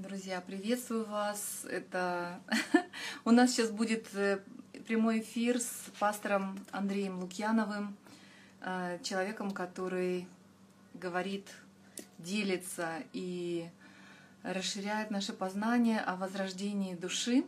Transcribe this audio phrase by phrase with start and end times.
[0.00, 1.66] Друзья, приветствую вас.
[1.68, 2.40] Это
[3.26, 4.40] у нас сейчас будет э,
[4.86, 7.94] прямой эфир с пастором Андреем Лукьяновым,
[8.62, 10.26] э, человеком, который
[10.94, 11.50] говорит,
[12.16, 13.68] делится и
[14.42, 17.44] расширяет наше познание о возрождении души.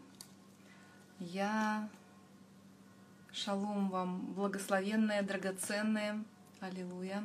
[1.21, 1.89] Я
[3.33, 6.23] шалом вам, благословенные, драгоценные.
[6.61, 7.25] Аллилуйя.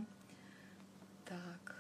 [1.26, 1.76] Так.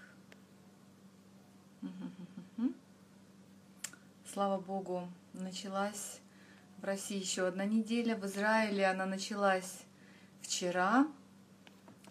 [4.37, 6.19] Слава Богу, началась
[6.77, 8.15] в России еще одна неделя.
[8.15, 9.79] В Израиле она началась
[10.41, 11.07] вчера.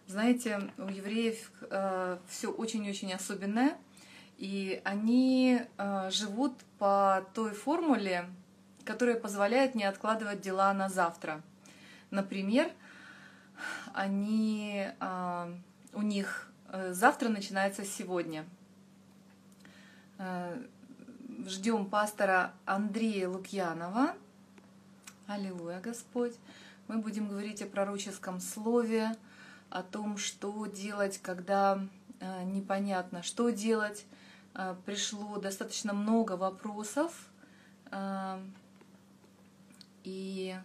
[0.09, 3.79] Знаете, у евреев э, все очень-очень особенное.
[4.39, 8.29] И они э, живут по той формуле,
[8.85, 11.43] которая позволяет не откладывать дела на завтра.
[12.11, 12.73] Например,
[13.95, 15.55] они, э,
[15.93, 18.45] у них э, завтра начинается сегодня.
[21.47, 24.15] Ждем пастора Андрея Лукьянова.
[25.27, 26.35] Аллилуйя, Господь.
[26.89, 29.17] Мы будем говорить о пророческом слове,
[29.71, 31.81] о том, что делать, когда
[32.21, 34.05] э, непонятно, что делать,
[34.59, 37.29] Э, пришло достаточно много вопросов.
[37.91, 38.41] Э,
[40.03, 40.57] и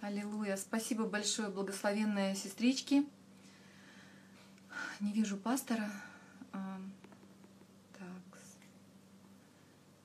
[0.00, 0.56] Аллилуйя.
[0.56, 3.04] Спасибо большое, благословенные сестрички.
[5.00, 5.90] Не вижу пастора.
[6.52, 6.58] Э,
[7.98, 8.40] так.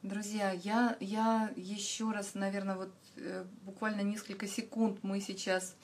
[0.01, 2.93] Друзья, я, я еще раз, наверное, вот
[3.63, 5.75] буквально несколько секунд мы сейчас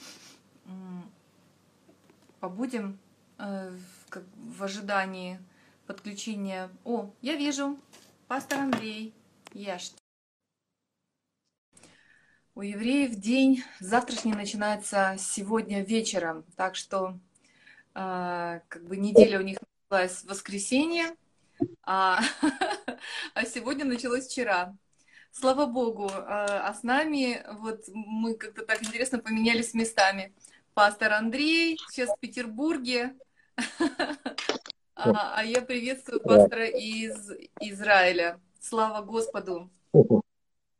[2.39, 2.99] побудем
[3.37, 3.71] э,
[4.35, 5.39] в ожидании
[5.85, 6.69] подключения.
[6.83, 7.79] О, я вижу,
[8.27, 9.13] пастор Андрей,
[9.53, 9.97] ешьте.
[12.55, 17.28] У евреев день завтрашний начинается сегодня вечером, так что э,
[17.93, 19.57] как бы неделя у них
[19.89, 21.15] началась в воскресенье,
[21.83, 22.19] а,
[23.33, 24.75] а сегодня началось вчера.
[25.31, 30.33] Слава Богу, э, а с нами вот мы как-то так интересно поменялись местами
[30.73, 33.15] пастор Андрей, сейчас в Петербурге.
[35.01, 38.37] А, а я приветствую пастора из Израиля.
[38.59, 39.69] Слава Господу.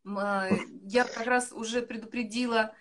[0.06, 0.50] А,
[0.84, 2.74] я как раз уже предупредила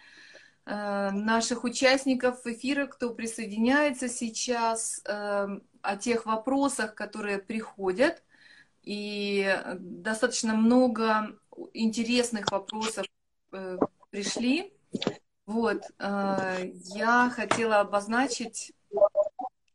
[0.71, 8.23] наших участников эфира, кто присоединяется сейчас, э, о тех вопросах, которые приходят.
[8.83, 11.39] И достаточно много
[11.75, 13.07] интересных вопросов
[13.53, 13.79] э,
[14.11, 14.75] пришли.
[15.47, 18.73] Вот, э, я хотела обозначить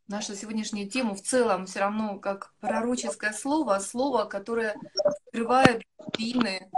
[0.06, 6.70] нашу сегодняшнюю тему в целом все равно как пророческое слово, слово, которое открывает глубины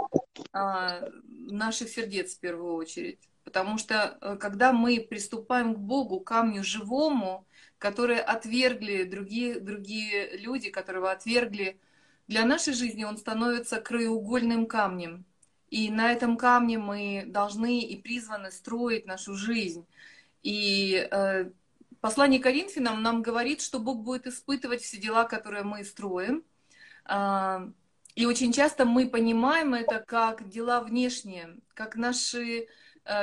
[0.53, 3.19] а, наших сердец в первую очередь.
[3.47, 7.47] Потому что э, когда мы приступаем к Богу, камню живому,
[7.77, 11.79] которые отвергли другие, другие люди, которого отвергли,
[12.27, 15.23] для нашей жизни он становится краеугольным камнем.
[15.69, 19.87] И на этом камне мы должны и призваны строить нашу жизнь.
[20.43, 21.49] И э,
[22.01, 26.43] послание Коринфянам нам говорит, что Бог будет испытывать все дела, которые мы строим.
[27.09, 27.71] Э,
[28.15, 32.67] и очень часто мы понимаем это как дела внешние, как наши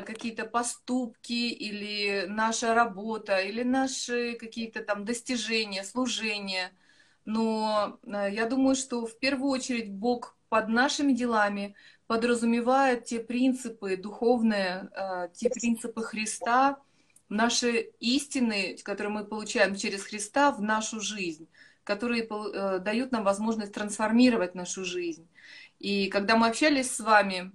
[0.06, 6.72] какие-то поступки или наша работа, или наши какие-то там достижения, служения.
[7.24, 11.74] Но э, я думаю, что в первую очередь Бог под нашими делами
[12.06, 16.78] подразумевает те принципы духовные, э, те принципы Христа,
[17.28, 21.48] наши истины, которые мы получаем через Христа в нашу жизнь,
[21.82, 25.26] которые э, дают нам возможность трансформировать нашу жизнь.
[25.78, 27.50] И когда мы общались с вами, э,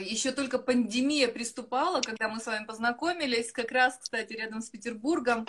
[0.00, 5.46] еще только пандемия приступала, когда мы с вами познакомились, как раз, кстати, рядом с Петербургом,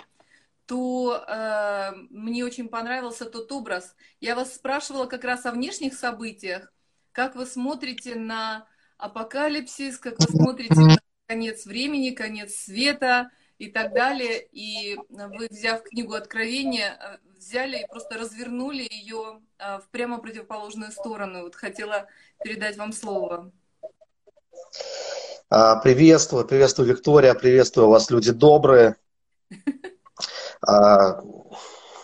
[0.66, 3.96] то э, мне очень понравился тот образ.
[4.20, 6.72] Я вас спрашивала как раз о внешних событиях,
[7.12, 8.66] как вы смотрите на
[8.98, 14.46] апокалипсис, как вы смотрите на конец времени, конец света и так далее.
[14.52, 20.92] И вы, взяв книгу Откровения, э, взяли и просто развернули ее э, в прямо противоположную
[20.92, 21.42] сторону.
[21.42, 22.08] Вот хотела
[22.44, 23.52] передать вам слово.
[25.50, 28.96] А, приветствую, приветствую, Виктория, приветствую вас, люди добрые.
[30.60, 31.20] А,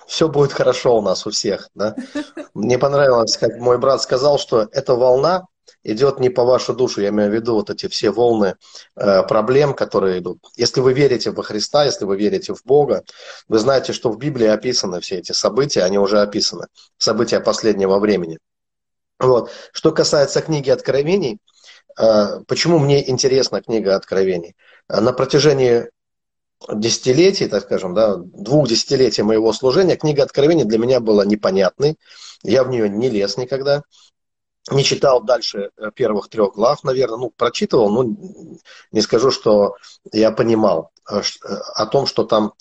[0.06, 1.70] все будет хорошо у нас у всех.
[1.75, 1.96] Да?
[2.55, 5.49] Мне понравилось, как мой брат сказал, что эта волна
[5.82, 7.00] идет не по вашу душу.
[7.00, 8.55] Я имею в виду вот эти все волны
[8.94, 10.38] э, проблем, которые идут.
[10.56, 13.02] Если вы верите во Христа, если вы верите в Бога,
[13.49, 16.69] вы знаете, что в Библии описаны все эти события, они уже описаны.
[16.96, 18.38] События последнего времени.
[19.19, 19.50] Вот.
[19.72, 21.38] Что касается книги Откровений,
[21.96, 24.56] почему мне интересна книга Откровений?
[24.88, 25.91] На протяжении
[26.73, 31.96] десятилетий, так скажем, да, двух десятилетий моего служения, книга Откровений для меня была непонятной.
[32.43, 33.82] Я в нее не лез никогда.
[34.70, 37.19] Не читал дальше э, первых трех глав, наверное.
[37.19, 38.17] Ну, прочитывал, но
[38.93, 39.76] не скажу, что
[40.11, 42.55] я понимал э, э, о том, что там,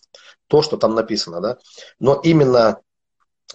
[0.48, 1.58] то, что там написано, да.
[2.00, 2.80] Но именно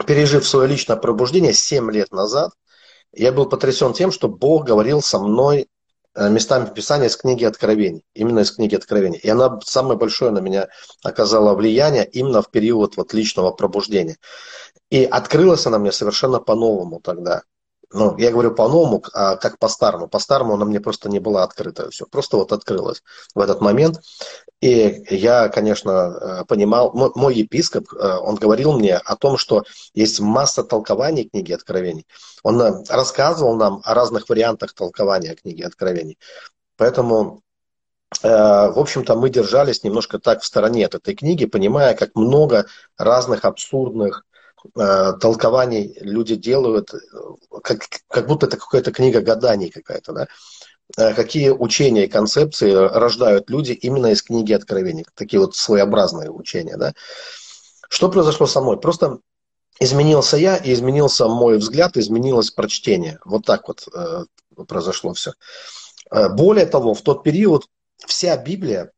[0.07, 2.53] пережив свое личное пробуждение 7 лет назад,
[3.13, 5.69] я был потрясен тем, что Бог говорил со мной
[6.19, 9.21] Э, местами Писания из книги Откровений, именно из книги Откровений.
[9.23, 10.69] И она самое большое на меня
[11.05, 14.17] оказала влияние именно в период вот личного пробуждения.
[14.91, 17.43] И открылась она мне совершенно по-новому тогда
[17.91, 20.09] ну, я говорю по-новому, а как по-старому.
[20.09, 21.91] По-старому она мне просто не была открыта.
[21.91, 23.03] Все, просто вот открылась
[23.35, 24.01] в этот момент.
[24.61, 29.65] И я, конечно, э, понимал, мой, епископ, э, он говорил мне о том, что
[29.95, 32.07] есть масса толкований книги Откровений.
[32.43, 36.19] Он э, рассказывал нам о разных вариантах толкования книги Откровений.
[36.77, 37.43] Поэтому
[38.23, 42.65] в общем-то, мы держались немножко так в стороне от этой книги, понимая, как много
[42.97, 44.25] разных абсурдных
[44.77, 46.93] Э, толкований люди делают,
[47.63, 50.29] как, как будто это какая-то книга гаданий какая-то, да?
[50.97, 56.77] Э, какие учения и концепции рождают люди именно из книги Откровений, такие вот своеобразные учения,
[56.77, 56.95] да?
[57.89, 58.79] Что произошло со мной?
[58.79, 59.19] Просто
[59.81, 63.19] изменился я, и изменился мой взгляд, изменилось прочтение.
[63.25, 64.25] Вот так вот э,
[64.67, 65.33] произошло все.
[66.11, 67.67] Э, более того, в тот период
[68.07, 68.93] вся Библия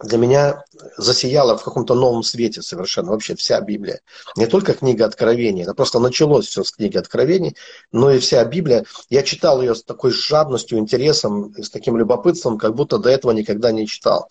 [0.00, 0.64] для меня
[0.96, 4.00] засияла в каком-то новом свете совершенно вообще вся Библия.
[4.36, 7.56] Не только книга Откровений, это просто началось все с книги Откровений,
[7.90, 8.84] но и вся Библия.
[9.10, 13.72] Я читал ее с такой жадностью, интересом, с таким любопытством, как будто до этого никогда
[13.72, 14.28] не читал.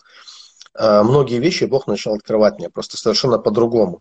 [0.74, 4.00] А, многие вещи Бог начал открывать мне просто совершенно по-другому.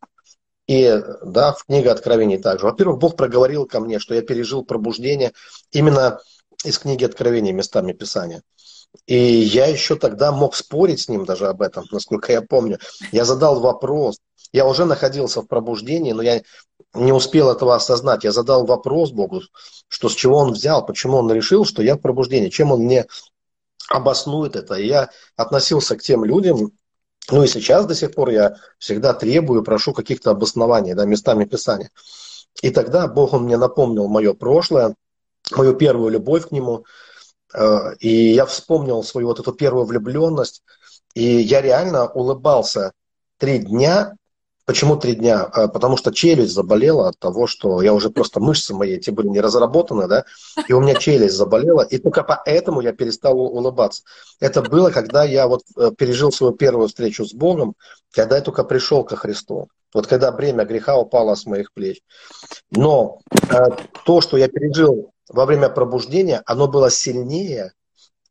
[0.68, 2.66] И да, в книге Откровений также.
[2.66, 5.34] Во-первых, Бог проговорил ко мне, что я пережил пробуждение
[5.72, 6.20] именно
[6.64, 8.42] из книги Откровений местами Писания.
[9.06, 12.80] И я еще тогда мог спорить с ним даже об этом, насколько я помню.
[13.12, 14.18] Я задал вопрос.
[14.52, 16.42] Я уже находился в пробуждении, но я
[16.94, 18.24] не успел этого осознать.
[18.24, 19.42] Я задал вопрос Богу,
[19.88, 23.06] что с чего он взял, почему он решил, что я в пробуждении, чем он мне
[23.90, 24.76] обоснует это.
[24.76, 26.72] И я относился к тем людям,
[27.30, 31.92] ну и сейчас до сих пор я всегда требую, прошу каких-то обоснований, да, местами Писания.
[32.62, 34.96] И тогда Бог он мне напомнил мое прошлое,
[35.52, 36.86] мою первую любовь к Нему–
[38.00, 40.64] и я вспомнил свою вот эту первую влюбленность,
[41.18, 42.92] и я реально улыбался
[43.40, 44.14] три дня.
[44.66, 45.50] Почему три дня?
[45.56, 49.28] Э, потому что челюсть заболела от того, что я уже просто мышцы мои эти были
[49.30, 50.26] не разработаны, да,
[50.68, 54.04] и у меня челюсть заболела, и только поэтому я перестал улыбаться.
[54.40, 57.76] Это было, когда я вот э, пережил свою первую встречу с Богом,
[58.12, 59.70] когда я только пришел ко Христу.
[59.94, 62.02] Вот когда бремя греха упало с моих плеч.
[62.70, 63.22] Но
[64.06, 67.74] то, что я пережил во время пробуждения, оно было сильнее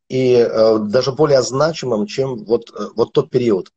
[0.09, 3.71] и э, даже более значимым, чем вот, э, вот тот период.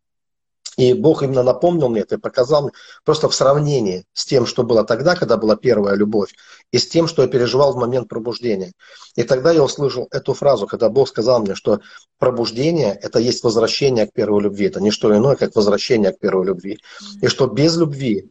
[0.77, 2.71] И Бог именно напомнил мне это и показал
[3.05, 6.33] просто в сравнении с тем, что было тогда, когда была первая любовь,
[6.71, 8.73] и с тем, что я переживал в момент пробуждения.
[9.17, 11.81] И тогда я услышал эту фразу, когда Бог сказал мне, что
[12.19, 14.67] пробуждение– это есть возвращение к первой любви.
[14.67, 16.79] Это не что иное, как возвращение к первой любви.
[17.21, 18.31] И что без любви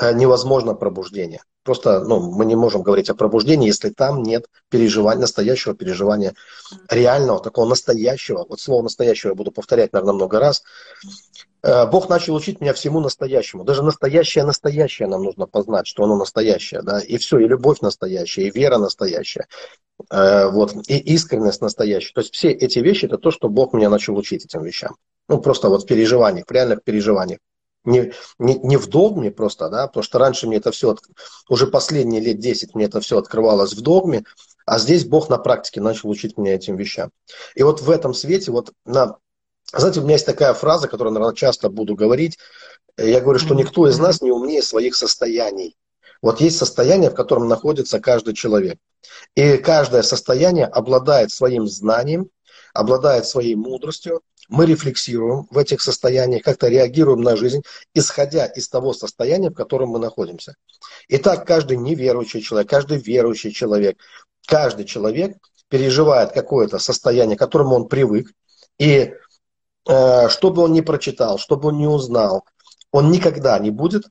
[0.00, 1.40] невозможно пробуждение.
[1.68, 6.34] Просто ну, мы не можем говорить о пробуждении, если там нет переживания, настоящего переживания,
[6.88, 8.46] реального, такого настоящего.
[8.48, 10.62] Вот слово настоящего я буду повторять, наверное, много раз.
[11.62, 13.64] Э, Бог начал учить меня всему настоящему.
[13.64, 16.80] Даже настоящее настоящее нам нужно познать, что оно настоящее.
[16.80, 17.00] Да?
[17.00, 19.46] И все, и любовь настоящая, и вера настоящая,
[20.10, 22.14] э, вот, и искренность настоящая.
[22.14, 24.96] То есть все эти вещи, это то, что Бог меня начал учить этим вещам.
[25.28, 27.40] Ну, просто вот в переживаниях, в реальных переживаниях
[27.84, 30.96] не, не, не в догме просто, да, потому что раньше мне это все,
[31.48, 34.24] уже последние лет 10 мне это все открывалось в догме,
[34.66, 37.10] а здесь Бог на практике начал учить меня этим вещам.
[37.54, 39.16] И вот в этом свете, вот на,
[39.72, 42.38] знаете, у меня есть такая фраза, которую, наверное, часто буду говорить,
[42.98, 45.76] я говорю, что никто из нас не умнее своих состояний.
[46.20, 48.78] Вот есть состояние, в котором находится каждый человек.
[49.36, 52.28] И каждое состояние обладает своим знанием,
[52.74, 57.62] обладает своей мудростью, мы рефлексируем в этих состояниях, как-то реагируем на жизнь,
[57.94, 60.56] исходя из того состояния, в котором мы находимся.
[61.08, 63.98] Итак, каждый неверующий человек, каждый верующий человек,
[64.46, 65.36] каждый человек
[65.68, 68.32] переживает какое-то состояние, к которому он привык,
[68.78, 69.12] и
[69.86, 72.44] э, что бы он ни прочитал, что бы он ни узнал,
[72.90, 74.04] он никогда не будет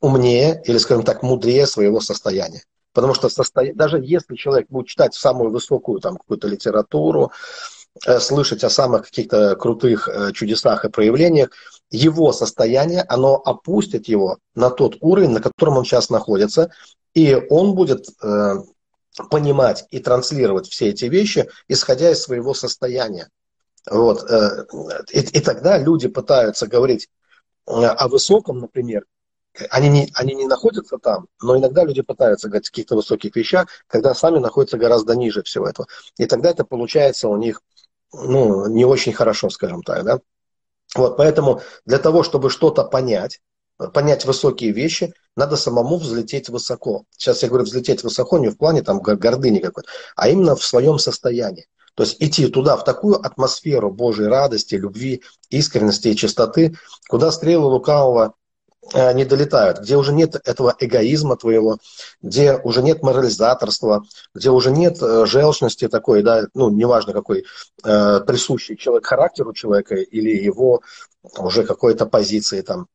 [0.00, 2.62] умнее или, скажем так, мудрее своего состояния.
[2.92, 3.62] Потому что состо...
[3.74, 7.32] даже если человек будет читать самую высокую там какую-то литературу,
[8.18, 11.50] слышать о самых каких-то крутых э, чудесах и проявлениях,
[11.90, 16.72] его состояние, оно опустит его на тот уровень, на котором он сейчас находится,
[17.14, 18.54] и он будет э,
[19.30, 23.28] понимать и транслировать все эти вещи, исходя из своего состояния.
[23.88, 24.28] Вот.
[24.28, 24.66] Э,
[25.12, 27.08] и, и тогда люди пытаются говорить
[27.66, 29.04] э, о высоком, например,
[29.70, 33.68] они не, они не находятся там, но иногда люди пытаются говорить о каких-то высоких вещах,
[33.86, 35.86] когда сами находятся гораздо ниже всего этого.
[36.18, 37.62] И тогда это получается у них
[38.22, 40.04] ну, не очень хорошо, скажем так.
[40.04, 40.20] Да?
[40.94, 43.40] Вот, поэтому для того, чтобы что-то понять,
[43.92, 47.04] понять высокие вещи, надо самому взлететь высоко.
[47.10, 50.98] Сейчас я говорю взлететь высоко не в плане там гордыни какой-то, а именно в своем
[50.98, 51.66] состоянии.
[51.94, 56.76] То есть идти туда, в такую атмосферу Божьей радости, любви, искренности и чистоты,
[57.08, 58.34] куда стрелы лукавого
[58.92, 61.78] не долетают, где уже нет этого эгоизма твоего,
[62.22, 67.44] где уже нет морализаторства, где уже нет э, желчности такой, да, ну, неважно какой,
[67.82, 70.82] э, присущий человек характеру человека или его
[71.38, 72.86] уже какой-то позиции там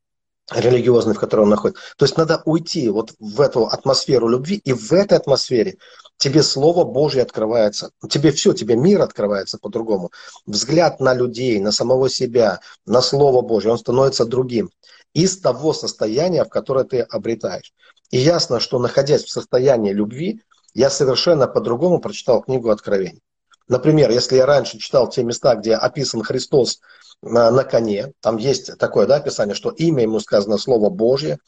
[0.52, 1.82] религиозной, в которой он находится.
[1.96, 5.76] То есть надо уйти вот в эту атмосферу любви, и в этой атмосфере
[6.16, 10.10] тебе Слово Божье открывается, тебе все, тебе мир открывается по-другому.
[10.46, 14.70] Взгляд на людей, на самого себя, на Слово Божье, он становится другим
[15.14, 17.72] из того состояния, в которое ты обретаешь.
[18.10, 20.42] И ясно, что находясь в состоянии любви,
[20.74, 23.22] я совершенно по-другому прочитал книгу Откровений.
[23.68, 26.80] Например, если я раньше читал те места, где описан Христос
[27.22, 31.38] на, на коне, там есть такое да, описание, что имя ему сказано Слово Божье,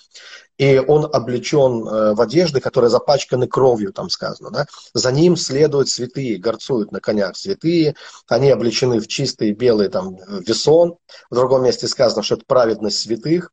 [0.59, 4.51] и он облечен э, в одежды, которые запачканы кровью, там сказано.
[4.51, 4.67] Да?
[4.93, 7.97] За ним следуют святые, горцуют на конях святые,
[8.29, 10.97] они облечены в чистые белые там, весон.
[11.31, 13.51] В другом месте сказано, что это праведность святых.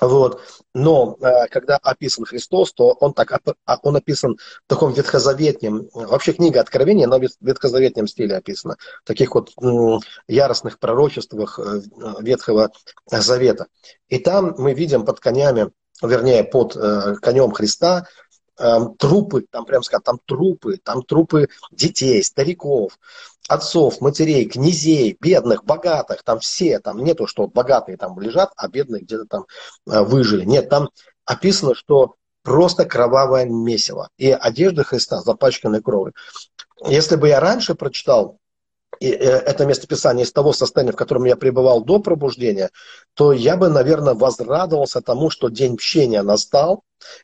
[0.00, 0.40] Вот.
[0.74, 6.32] Но э, когда описан Христос, то он, так, а, он описан в таком ветхозаветнем, вообще
[6.32, 9.50] книга Откровения, но в ветхозаветнем стиле описана, в таких вот
[10.26, 11.80] яростных пророчествах э,
[12.20, 12.70] Ветхого
[13.06, 13.66] Завета.
[14.08, 15.70] И там мы видим под конями,
[16.02, 18.06] вернее, под э, конем Христа
[18.56, 22.98] трупы, там прям сказать, там трупы, там трупы детей, стариков,
[23.48, 29.02] отцов, матерей, князей, бедных, богатых, там все, там нету, что богатые там лежат, а бедные
[29.02, 29.46] где-то там
[29.86, 30.44] э, выжили.
[30.44, 30.88] Нет, там
[31.24, 34.08] описано, что просто кровавое месиво.
[34.18, 36.14] И одежда Христа запачканной кровью.
[36.86, 38.38] Если бы я раньше прочитал
[39.00, 42.70] и э, это местописание из того состояния, в котором я пребывал до пробуждения,
[43.14, 46.82] то я бы, наверное, возрадовался тому, что день мщения настал,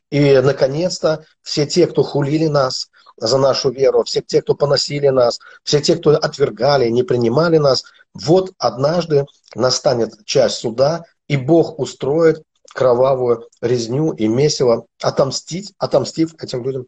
[0.09, 5.39] и, наконец-то, все те, кто хулили нас за нашу веру, все те, кто поносили нас,
[5.63, 9.25] все те, кто отвергали, не принимали нас, вот однажды
[9.55, 16.85] настанет часть суда, и Бог устроит кровавую резню и месиво, отомстить, отомстив этим людям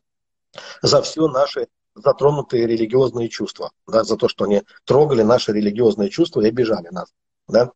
[0.82, 6.42] за все наши затронутые религиозные чувства, да, за то, что они трогали наши религиозные чувства
[6.42, 7.14] и обижали нас,
[7.48, 7.72] да,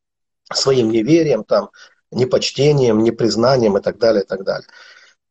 [0.52, 1.70] своим неверием, там,
[2.12, 4.68] непочтением, непризнанием и так далее, и так далее.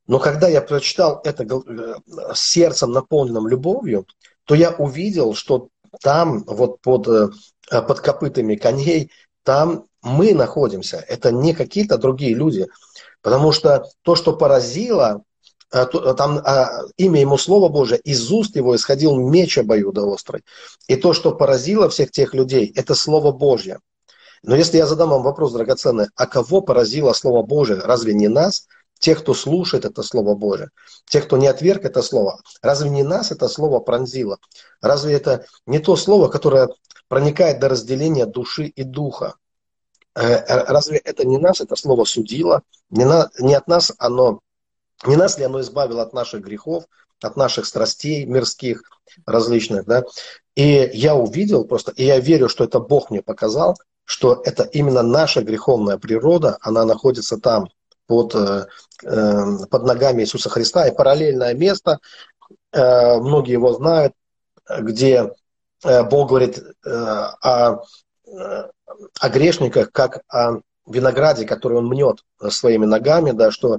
[0.07, 1.95] Но когда я прочитал это э,
[2.35, 4.07] сердцем, наполненным любовью,
[4.45, 5.69] то я увидел, что
[6.01, 7.29] там, вот под, э,
[7.71, 9.11] под копытами коней,
[9.43, 11.05] там мы находимся.
[11.09, 12.67] Это не какие-то другие люди.
[13.23, 15.36] Потому что то, что поразило, э,
[15.71, 20.45] там а, имя ему Слово Божие, из уст его исходил меч обоюдоострый.
[20.87, 23.81] И то, что поразило всех тех людей, это Слово Божье.
[24.43, 27.81] Но если я задам вам вопрос, драгоценный, а кого поразило Слово Божие?
[27.81, 28.67] Разве не нас?
[28.99, 30.71] Тех, кто слушает это Слово Божие,
[31.05, 32.41] тех, кто не отверг это Слово.
[32.63, 34.39] Разве не нас это Слово пронзило?
[34.81, 36.69] Разве это не то Слово, которое
[37.09, 39.35] проникает до разделения души и духа?
[40.15, 42.63] Э, э, разве это не нас это Слово судило?
[42.89, 44.41] Не, на, не от нас оно,
[45.05, 46.85] не нас ли оно избавило от наших грехов,
[47.23, 48.83] от наших страстей мирских
[49.27, 50.05] различных, да?
[50.55, 55.03] И я увидел просто, и я верю, что это Бог мне показал, что это именно
[55.03, 57.69] наша греховная природа, она находится там,
[58.07, 58.67] под, э,
[59.05, 60.87] э, под ногами Иисуса Христа.
[60.87, 61.99] И параллельное место,
[62.73, 64.15] э, многие его знают,
[64.81, 65.33] где
[66.11, 67.85] Бог говорит о,
[68.25, 73.79] о грешниках, как о винограде, который он мнет своими ногами, да, что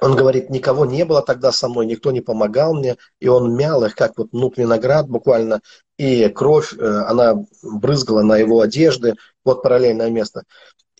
[0.00, 3.84] он говорит, никого не было тогда со мной, никто не помогал мне, и он мял
[3.84, 5.60] их, как вот нут виноград буквально,
[5.98, 10.42] и кровь, она брызгала на его одежды, вот параллельное место.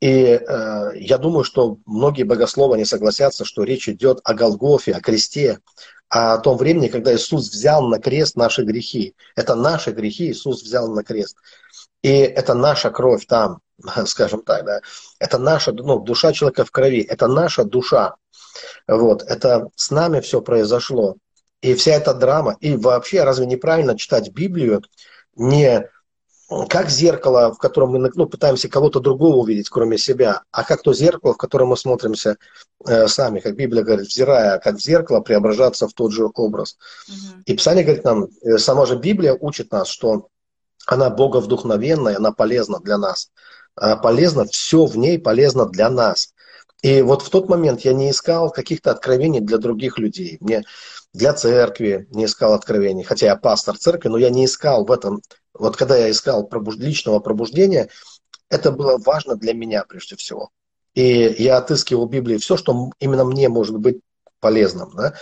[0.00, 5.00] И э, я думаю, что многие богословы не согласятся, что речь идет о Голгофе, о
[5.00, 5.60] кресте,
[6.08, 9.14] о том времени, когда Иисус взял на крест наши грехи.
[9.34, 11.38] Это наши грехи Иисус взял на крест.
[12.04, 13.60] И это наша кровь там,
[14.06, 14.80] скажем так, да.
[15.18, 18.16] Это наша, ну, душа человека в крови, это наша душа.
[18.86, 21.16] Вот, это с нами все произошло.
[21.62, 24.82] И вся эта драма, и вообще разве неправильно читать Библию
[25.34, 25.88] не
[26.68, 30.92] как зеркало, в котором мы ну, пытаемся кого-то другого увидеть, кроме себя, а как то
[30.92, 32.36] зеркало, в котором мы смотримся
[32.86, 36.76] э, сами, как Библия говорит, взирая, как в зеркало преображаться в тот же образ.
[37.08, 37.42] Угу.
[37.46, 40.28] И Писание говорит нам, э, сама же Библия учит нас, что
[40.86, 43.30] она боговдухновенная, она полезна для нас.
[43.74, 46.34] Она полезна, все в ней полезно для нас.
[46.82, 50.36] И вот в тот момент я не искал каких-то откровений для других людей.
[50.40, 50.64] Мне
[51.14, 55.22] для церкви не искал откровений, хотя я пастор церкви, но я не искал в этом.
[55.54, 56.76] Вот когда я искал пробуж...
[56.76, 57.88] личного пробуждения,
[58.50, 60.50] это было важно для меня прежде всего.
[60.94, 64.00] И я отыскивал в Библии все, что именно мне может быть
[64.40, 64.92] полезным.
[64.94, 65.14] Да?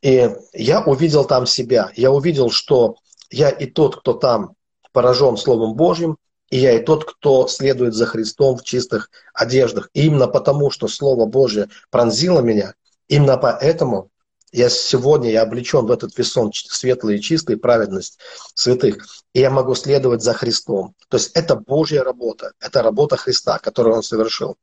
[0.00, 1.90] И я увидел там себя.
[1.96, 2.96] Я увидел, что
[3.30, 4.54] я и тот, кто там
[4.94, 6.16] поражен Словом Божьим,
[6.48, 9.90] и я и тот, кто следует за Христом в чистых одеждах.
[9.92, 12.74] И именно потому, что Слово Божье пронзило меня,
[13.08, 14.10] именно поэтому
[14.52, 18.20] я сегодня я облечен в этот весон светлый и чистый, праведность
[18.54, 19.04] святых.
[19.32, 20.94] И я могу следовать за Христом.
[21.08, 22.52] То есть это Божья работа.
[22.60, 24.56] Это работа Христа, которую Он совершил.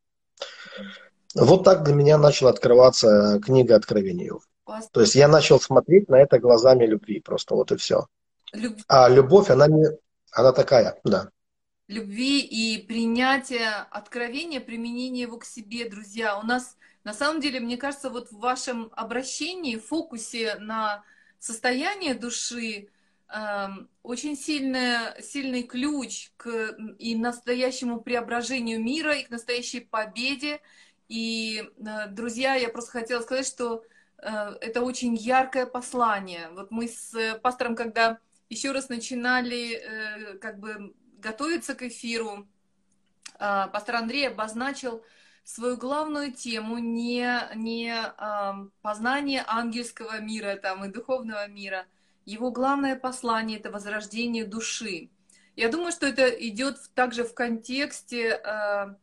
[1.36, 4.32] Вот так для меня начала открываться книга Откровения.
[4.94, 7.20] То есть я начал смотреть на это глазами любви.
[7.20, 8.06] Просто вот и все.
[8.54, 8.78] Люб...
[8.88, 9.88] А любовь, она не,
[10.32, 11.30] она такая, да.
[11.88, 16.40] Любви и принятия откровения, применения его к себе, друзья.
[16.40, 21.04] У нас, на самом деле, мне кажется, вот в вашем обращении, фокусе на
[21.38, 22.88] состояние души,
[23.28, 23.68] э,
[24.04, 30.62] очень сильный, сильный ключ к и настоящему преображению мира, и к настоящей победе.
[31.10, 33.84] И, э, друзья, я просто хотела сказать, что
[34.18, 34.30] э,
[34.62, 36.50] это очень яркое послание.
[36.54, 38.20] Вот мы с пастором, когда
[38.52, 42.48] еще раз начинали э, как бы готовиться к эфиру,
[43.40, 45.04] э, пастор Андрей обозначил
[45.46, 51.86] свою главную тему не, не э, познание ангельского мира там, и духовного мира.
[52.26, 55.10] Его главное послание– это возрождение души.
[55.56, 58.96] Я думаю, что это идет также в контексте а,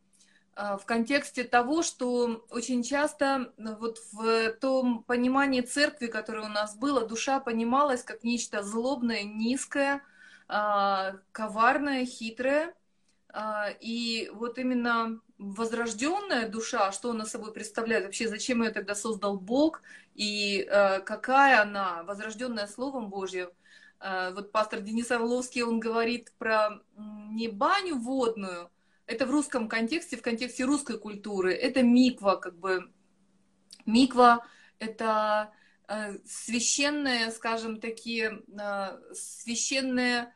[0.59, 6.75] в контексте того, что очень часто ну, вот в том понимании церкви, которое у нас
[6.75, 10.03] было, душа понималась как нечто злобное, низкое,
[10.49, 12.75] а, коварное, хитрое.
[13.29, 19.37] А, и вот именно возрожденная душа, что она собой представляет, вообще зачем ее тогда создал
[19.39, 19.81] Бог,
[20.13, 20.67] и
[21.05, 23.49] какая она, возрожденная Словом Божьим,
[24.01, 28.69] вот пастор Денис Орловский, он говорит про не баню водную,
[29.09, 31.51] это в русском контексте, в контексте русской культуры.
[31.53, 32.91] Это миква, как бы.
[33.87, 34.45] Миква–
[34.79, 35.51] это
[35.87, 40.31] э, священные, скажем, такие э, священные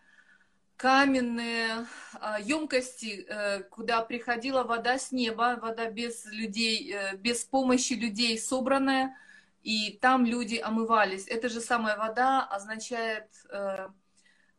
[0.75, 1.85] каменные
[2.19, 3.27] э, емкости,
[3.69, 9.15] куда приходила вода с неба, вода без людей, без помощи людей собранная,
[9.61, 11.27] и там люди омывались.
[11.27, 13.27] Эта же самая вода означает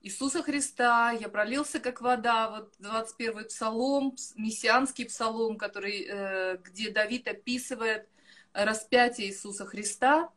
[0.05, 7.27] Иисуса Христа, я пролился как вода, вот 21-й псалом, мессианский псалом, который, э, где Давид
[7.27, 8.07] описывает
[8.53, 10.29] распятие Иисуса Христа,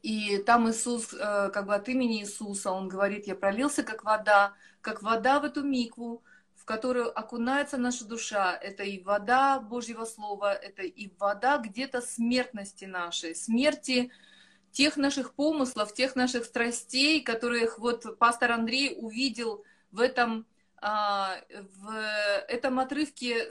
[0.00, 4.54] и там Иисус, э, как бы от имени Иисуса, он говорит, я пролился как вода,
[4.80, 6.22] как вода в эту микву,
[6.56, 8.56] в которую окунается наша душа.
[8.56, 14.10] Это и вода Божьего Слова, это и вода где-то смертности нашей, смерти,
[14.72, 20.46] тех наших помыслов, тех наших страстей, которых вот пастор Андрей увидел в этом,
[20.80, 21.36] а,
[21.76, 21.94] в
[22.48, 23.50] этом отрывке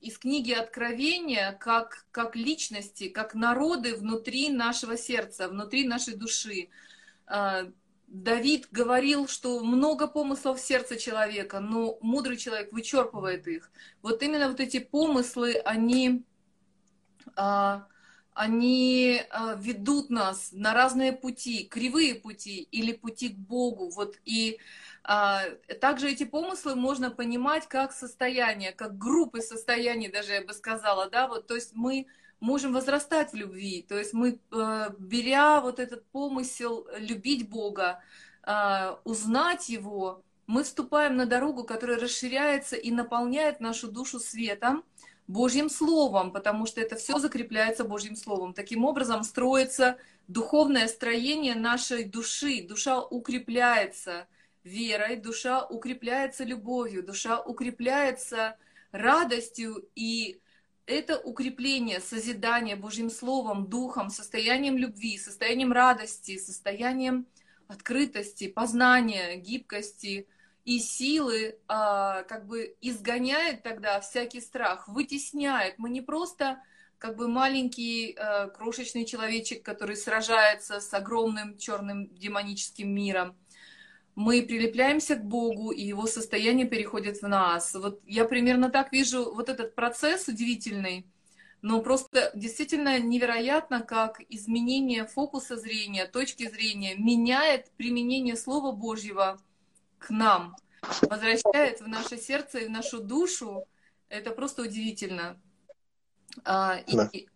[0.00, 6.68] из книги Откровения, как, как личности, как народы внутри нашего сердца, внутри нашей души.
[7.26, 7.66] А,
[8.06, 13.72] Давид говорил, что много помыслов в сердце человека, но мудрый человек вычерпывает их.
[14.02, 16.22] Вот именно вот эти помыслы, они
[17.34, 17.88] а,
[18.34, 23.90] они а, ведут нас на разные пути, кривые пути или пути к Богу.
[23.90, 24.58] Вот и
[25.04, 25.42] а,
[25.80, 31.28] также эти помыслы можно понимать как состояние, как группы состояний, даже я бы сказала, да,
[31.28, 32.06] вот, то есть мы
[32.40, 38.00] можем возрастать в любви, то есть мы, а, беря вот этот помысел любить Бога,
[38.42, 44.84] а, узнать Его, мы вступаем на дорогу, которая расширяется и наполняет нашу душу светом,
[45.26, 48.52] Божьим Словом, потому что это все закрепляется Божьим Словом.
[48.52, 49.96] Таким образом строится
[50.28, 52.62] духовное строение нашей души.
[52.62, 54.26] Душа укрепляется
[54.64, 58.56] верой, душа укрепляется любовью, душа укрепляется
[58.92, 60.40] радостью и
[60.86, 67.26] это укрепление, созидание Божьим Словом, Духом, состоянием любви, состоянием радости, состоянием
[67.68, 70.26] открытости, познания, гибкости,
[70.64, 75.78] и силы а, как бы изгоняет тогда всякий страх, вытесняет.
[75.78, 76.62] Мы не просто
[76.98, 83.36] как бы маленький а, крошечный человечек, который сражается с огромным черным демоническим миром.
[84.14, 87.74] Мы прилепляемся к Богу, и его состояние переходит в нас.
[87.74, 91.04] Вот я примерно так вижу вот этот процесс удивительный,
[91.60, 99.38] но просто действительно невероятно, как изменение фокуса зрения, точки зрения меняет применение Слова Божьего–
[100.04, 100.56] к нам.
[101.02, 103.66] возвращает в наше сердце и в нашу душу.
[104.08, 105.40] Это просто удивительно.
[106.44, 107.08] А, да.
[107.12, 107.26] и,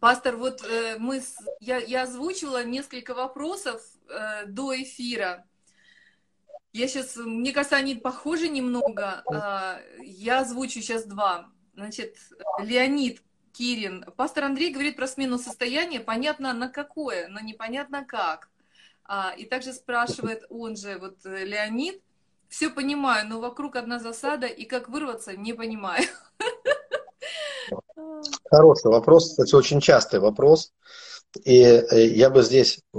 [0.00, 1.20] Пастор, вот э, мы,
[1.58, 5.44] я, я озвучивала несколько вопросов э, до эфира.
[6.72, 9.24] Я сейчас, мне кажется, они похожи немного.
[9.32, 11.50] Э, я озвучу сейчас два.
[11.74, 12.16] Значит,
[12.60, 13.22] Леонид
[13.52, 14.04] Кирин.
[14.16, 15.98] Пастор Андрей говорит про смену состояния.
[15.98, 18.50] Понятно на какое, но непонятно как.
[19.08, 22.02] А, и также спрашивает он же, вот э, Леонид,
[22.50, 26.04] все понимаю, но вокруг одна засада, и как вырваться, не понимаю.
[28.50, 30.72] Хороший вопрос, кстати, очень частый вопрос.
[31.44, 32.98] И э, я бы здесь, э,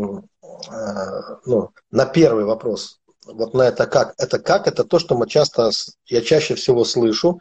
[1.45, 5.69] ну, на первый вопрос, вот на это как, это как, это то, что мы часто,
[6.07, 7.39] я чаще всего слышу.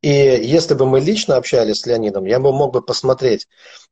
[0.00, 3.48] И если бы мы лично общались с Леонидом, я бы мог бы посмотреть,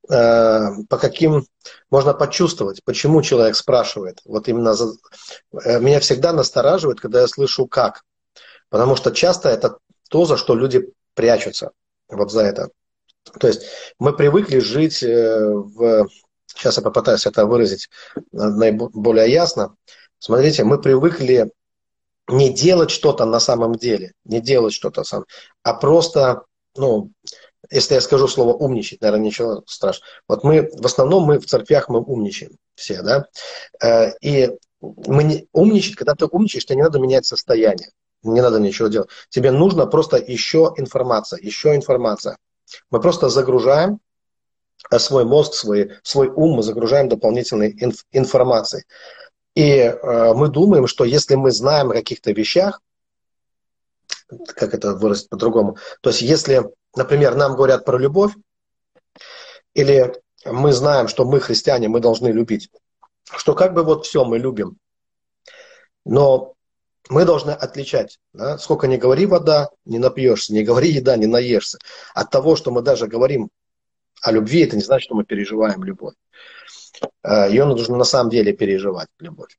[0.09, 1.47] э, по каким
[1.90, 4.21] можно почувствовать, почему человек спрашивает.
[4.25, 4.92] Вот именно за,
[5.53, 8.05] меня всегда настораживает, когда я слышу как.
[8.69, 11.73] Потому что часто это то, за что люди прячутся.
[12.09, 12.69] Вот за это.
[13.40, 13.62] То есть
[13.99, 16.09] мы привыкли жить э, в...
[16.47, 17.90] Сейчас я попытаюсь это выразить
[18.33, 19.75] наиболее ясно.
[20.19, 21.51] Смотрите, мы привыкли
[22.29, 25.25] не делать что-то на самом деле, не делать что-то сам,
[25.62, 26.43] а просто,
[26.77, 27.12] ну,
[27.71, 30.09] если я скажу слово умничать, наверное, ничего страшного.
[30.29, 33.27] Вот мы, в основном мы в церквях мы умничаем все, да,
[33.83, 37.91] э, и мы не, умничать, когда ты умничаешь, тебе не надо менять состояние,
[38.23, 39.09] не надо ничего делать.
[39.31, 42.39] Тебе нужно просто еще информация, еще информация.
[42.91, 44.01] Мы просто загружаем
[44.91, 48.85] э, свой мозг, свой, свой ум, мы загружаем дополнительной инф, информацией.
[49.57, 52.83] И э, мы думаем, что если мы знаем о каких-то вещах,
[54.29, 58.35] как это выразить по-другому, то есть если, например, нам говорят про любовь,
[59.73, 60.12] или
[60.45, 62.71] мы знаем, что мы христиане, мы должны любить,
[63.35, 64.77] что как бы вот все мы любим,
[66.05, 66.53] но
[67.09, 71.79] мы должны отличать, да, сколько не говори вода, не напьешься, не говори еда, не наешься.
[72.14, 73.49] От того, что мы даже говорим
[74.27, 76.15] о любви, это не значит, что мы переживаем любовь.
[77.23, 79.57] Э, Ее нужно на самом деле переживать, любовь.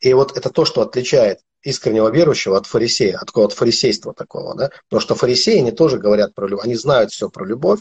[0.00, 4.56] И вот это то, что отличает искреннего верующего от фарисея, от, от фарисейства такого.
[4.56, 4.70] Да?
[4.88, 7.80] Потому что фарисеи не тоже говорят про любовь, они знают все про любовь,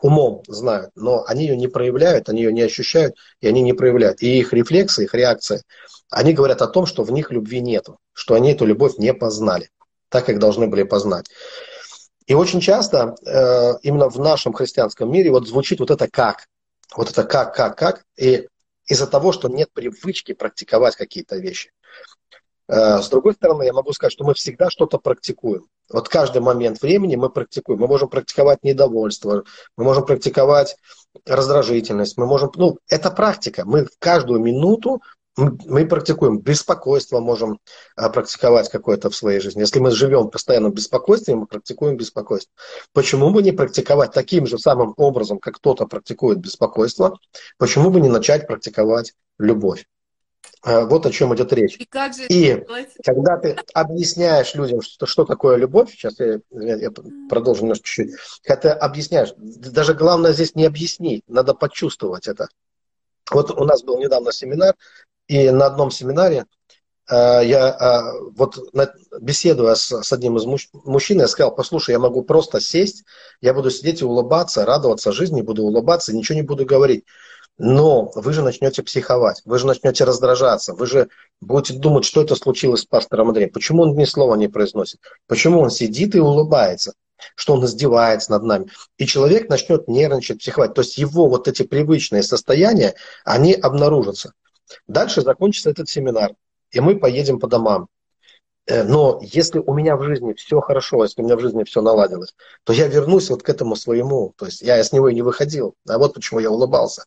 [0.00, 4.22] умом знают, но они ее не проявляют, они ее не ощущают, и они не проявляют.
[4.22, 5.62] И их рефлексы, их реакции,
[6.10, 9.68] они говорят о том, что в них любви нету, что они эту любовь не познали,
[10.08, 11.26] так как должны были познать.
[12.26, 16.46] И очень часто э, именно в нашем христианском мире вот звучит вот это как,
[16.96, 18.48] вот это как, как, как, и
[18.86, 21.70] из-за того, что нет привычки практиковать какие-то вещи.
[22.68, 25.66] Э, с другой стороны, я могу сказать, что мы всегда что-то практикуем.
[25.92, 27.80] Вот каждый момент времени мы практикуем.
[27.80, 29.44] Мы можем практиковать недовольство,
[29.76, 30.76] мы можем практиковать
[31.26, 33.64] раздражительность, мы можем, ну, это практика.
[33.66, 35.02] Мы в каждую минуту
[35.36, 37.58] мы практикуем беспокойство, можем
[37.96, 39.60] а, практиковать какое-то в своей жизни.
[39.60, 42.52] Если мы живем в постоянном беспокойстве, мы практикуем беспокойство.
[42.92, 47.18] Почему бы не практиковать таким же самым образом, как кто-то практикует беспокойство?
[47.58, 49.86] Почему бы не начать практиковать любовь?
[50.62, 51.76] А, вот о чем идет речь.
[51.78, 52.64] И, как же и
[53.04, 56.90] когда ты объясняешь людям, что, что такое любовь, сейчас я, я
[57.28, 62.48] продолжу немножко чуть-чуть, когда ты объясняешь, даже главное здесь не объяснить, надо почувствовать это.
[63.30, 64.74] Вот у нас был недавно семинар,
[65.28, 66.46] и на одном семинаре
[67.10, 68.58] э, я э, вот
[69.20, 73.04] беседуя с, одним из муж, мужчин, я сказал, послушай, я могу просто сесть,
[73.40, 77.04] я буду сидеть и улыбаться, радоваться жизни, буду улыбаться, ничего не буду говорить.
[77.56, 81.08] Но вы же начнете психовать, вы же начнете раздражаться, вы же
[81.40, 83.50] будете думать, что это случилось с пастором Андреем.
[83.50, 85.00] Почему он ни слова не произносит?
[85.28, 86.94] Почему он сидит и улыбается?
[87.36, 88.66] Что он издевается над нами?
[88.98, 90.74] И человек начнет нервничать, психовать.
[90.74, 94.32] То есть его вот эти привычные состояния, они обнаружатся.
[94.86, 96.34] Дальше закончится этот семинар,
[96.70, 97.88] и мы поедем по домам.
[98.66, 101.82] Э, но если у меня в жизни все хорошо, если у меня в жизни все
[101.82, 102.34] наладилось,
[102.64, 104.32] то я вернусь вот к этому своему.
[104.36, 105.74] То есть я с него и не выходил.
[105.86, 107.04] А вот почему я улыбался.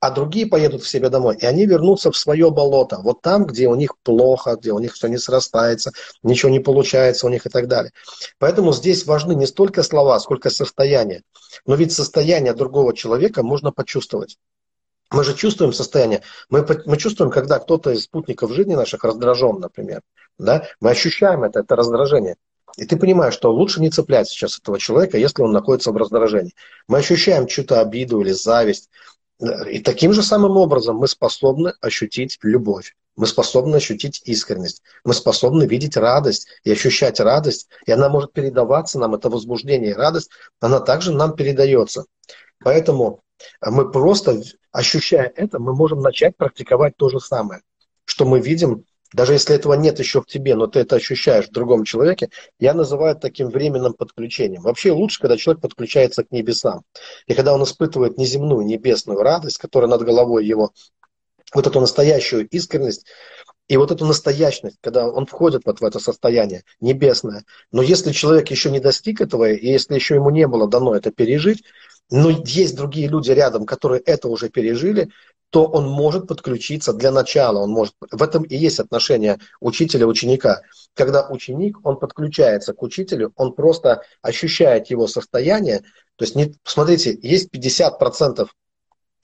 [0.00, 2.98] А другие поедут в себе домой, и они вернутся в свое болото.
[3.02, 7.26] Вот там, где у них плохо, где у них все не срастается, ничего не получается
[7.26, 7.92] у них и так далее.
[8.38, 11.22] Поэтому здесь важны не столько слова, сколько состояние.
[11.66, 14.38] Но ведь состояние другого человека можно почувствовать.
[15.10, 16.22] Мы же чувствуем состояние.
[16.48, 20.02] Мы, мы чувствуем, когда кто-то из спутников жизни наших раздражен, например.
[20.38, 20.66] Да?
[20.80, 22.36] Мы ощущаем это, это раздражение.
[22.76, 26.54] И ты понимаешь, что лучше не цеплять сейчас этого человека, если он находится в раздражении.
[26.88, 28.90] Мы ощущаем чью-то обиду или зависть.
[29.70, 32.94] И таким же самым образом мы способны ощутить любовь.
[33.16, 34.82] Мы способны ощутить искренность.
[35.04, 37.68] Мы способны видеть радость и ощущать радость.
[37.86, 42.06] И она может передаваться нам, это возбуждение и радость, она также нам передается.
[42.58, 43.20] Поэтому
[43.60, 44.42] мы просто,
[44.72, 47.62] ощущая это, мы можем начать практиковать то же самое,
[48.04, 51.52] что мы видим даже если этого нет еще в тебе, но ты это ощущаешь в
[51.52, 54.62] другом человеке, я называю таким временным подключением.
[54.62, 56.82] Вообще лучше, когда человек подключается к небесам.
[57.28, 60.72] И когда он испытывает неземную, небесную радость, которая над головой его,
[61.54, 63.06] вот эту настоящую искренность,
[63.68, 67.44] и вот эту настоящность, когда он входит вот в это состояние небесное.
[67.72, 71.10] Но если человек еще не достиг этого, и если еще ему не было дано это
[71.10, 71.64] пережить,
[72.10, 75.10] но есть другие люди рядом, которые это уже пережили,
[75.50, 77.60] то он может подключиться для начала.
[77.60, 80.62] Он может, в этом и есть отношение учителя-ученика.
[80.94, 85.82] Когда ученик, он подключается к учителю, он просто ощущает его состояние.
[86.16, 88.48] То есть, не, смотрите, есть 50%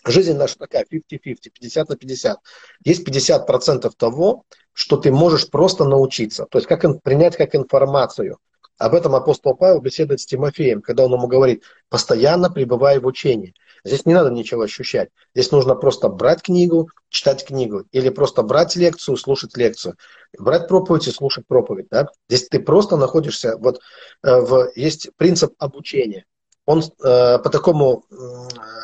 [0.04, 2.38] Жизнь наша такая 50-50, 50 на 50.
[2.84, 6.46] Есть 50% того, что ты можешь просто научиться.
[6.46, 8.38] То есть как принять как информацию.
[8.78, 13.54] Об этом апостол Павел беседует с Тимофеем, когда он ему говорит, постоянно пребывай в учении.
[13.84, 15.10] Здесь не надо ничего ощущать.
[15.34, 17.84] Здесь нужно просто брать книгу, читать книгу.
[17.92, 19.96] Или просто брать лекцию, слушать лекцию.
[20.38, 21.88] Брать проповедь и слушать проповедь.
[21.90, 22.08] Да?
[22.28, 23.80] Здесь ты просто находишься, вот
[24.22, 26.24] э, в, есть принцип обучения.
[26.70, 28.14] Он э, по такому, э,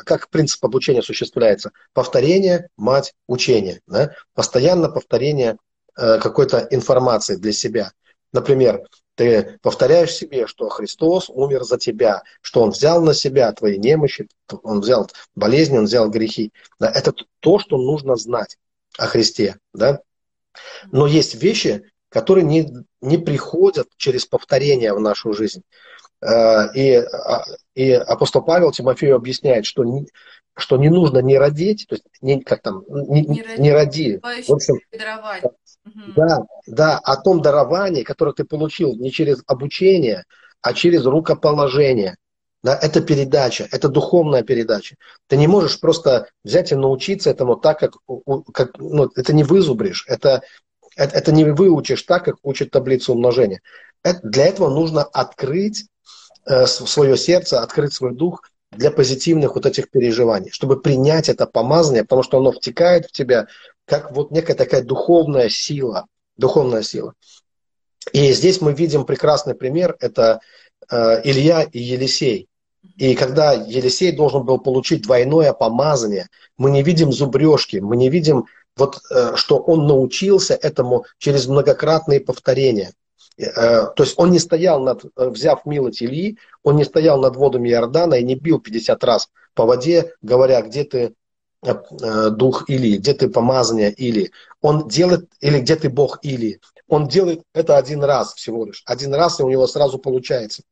[0.03, 1.71] как принцип обучения осуществляется?
[1.93, 3.79] Повторение, мать, учение.
[3.87, 4.13] Да?
[4.33, 5.55] Постоянно повторение
[5.95, 7.93] э, какой-то информации для себя.
[8.33, 8.81] Например,
[9.15, 14.27] ты повторяешь себе, что Христос умер за тебя, что Он взял на себя твои немощи,
[14.63, 16.51] Он взял болезни, Он взял грехи.
[16.81, 18.57] Да, это то, что нужно знать
[18.97, 19.59] о Христе.
[19.73, 20.01] Да?
[20.91, 22.69] Но есть вещи, которые не,
[22.99, 25.63] не приходят через повторение в нашу жизнь.
[26.21, 27.43] Э, и, а,
[27.75, 30.07] и апостол Павел Тимофею объясняет, что не,
[30.55, 34.19] что не нужно не родить, то есть не, как там, не, не, не роди.
[34.19, 34.79] В общем,
[36.15, 40.23] да, да, о том даровании, которое ты получил не через обучение,
[40.61, 42.17] а через рукоположение.
[42.63, 44.95] Да, это передача, это духовная передача.
[45.27, 47.93] Ты не можешь просто взять и научиться этому так, как,
[48.51, 50.41] как ну, это не вызубришь, это,
[50.95, 53.61] это, это не выучишь так, как учит таблицу умножения.
[54.01, 55.85] Это, для этого нужно открыть
[56.65, 62.23] свое сердце, открыть свой дух для позитивных вот этих переживаний, чтобы принять это помазание, потому
[62.23, 63.47] что оно втекает в тебя,
[63.85, 66.05] как вот некая такая духовная сила,
[66.37, 67.13] духовная сила.
[68.13, 70.39] И здесь мы видим прекрасный пример, это
[70.89, 72.47] э, Илья и Елисей.
[72.95, 78.45] И когда Елисей должен был получить двойное помазание, мы не видим зубрежки, мы не видим,
[78.75, 82.93] вот, э, что он научился этому через многократные повторения.
[83.37, 87.35] Э, то есть он не стоял над, э, взяв милость Ильи, он не стоял над
[87.35, 91.13] водами Иордана и не бил 50 раз по воде, говоря, где ты
[91.63, 94.31] э, дух Или, где ты помазание Или.
[94.61, 96.59] Он делает, или где ты Бог Или.
[96.87, 98.83] Он делает это один раз всего лишь.
[98.85, 100.63] Один раз, и у него сразу получается.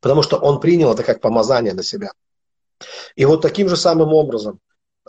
[0.00, 2.10] Потому что он принял это как помазание на себя.
[3.16, 4.60] И вот таким же самым образом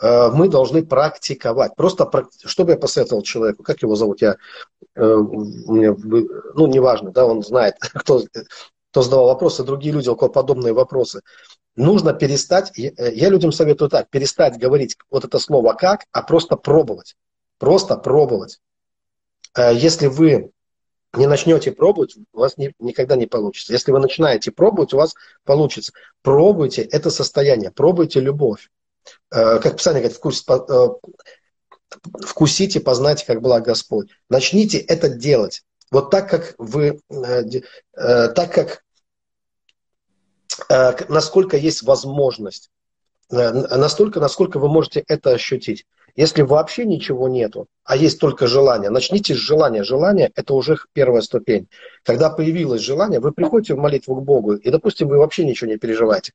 [0.02, 1.76] мы должны практиковать.
[1.76, 2.10] Просто,
[2.44, 4.36] что бы я посоветовал человеку, как его зовут, я
[4.94, 8.22] Э, ну, неважно, да, он знает, кто,
[8.90, 11.22] кто задавал вопросы, другие люди, у кого подобные вопросы.
[11.76, 17.16] Нужно перестать, я людям советую так, перестать говорить вот это слово «как», а просто пробовать.
[17.58, 18.60] Просто пробовать.
[19.56, 20.50] Э, если вы
[21.14, 23.72] не начнете пробовать, у вас не, никогда не получится.
[23.72, 25.92] Если вы начинаете пробовать, у вас получится.
[26.22, 28.70] Пробуйте это состояние, пробуйте любовь.
[29.30, 30.44] Э, как Писание говорит, вкус,
[32.24, 34.08] вкусите, познайте, как благ Господь.
[34.28, 35.62] Начните это делать.
[35.90, 37.42] Вот так, как вы, э,
[37.96, 38.84] э, так как,
[40.68, 42.70] э, насколько есть возможность,
[43.30, 45.86] настолько, насколько вы можете это ощутить.
[46.16, 49.84] Если вообще ничего нету, а есть только желание, начните с желания.
[49.84, 51.68] Желание– это уже первая ступень.
[52.02, 55.78] Когда появилось желание, вы приходите в молитву к Богу, и, допустим, вы вообще ничего не
[55.78, 56.32] переживаете.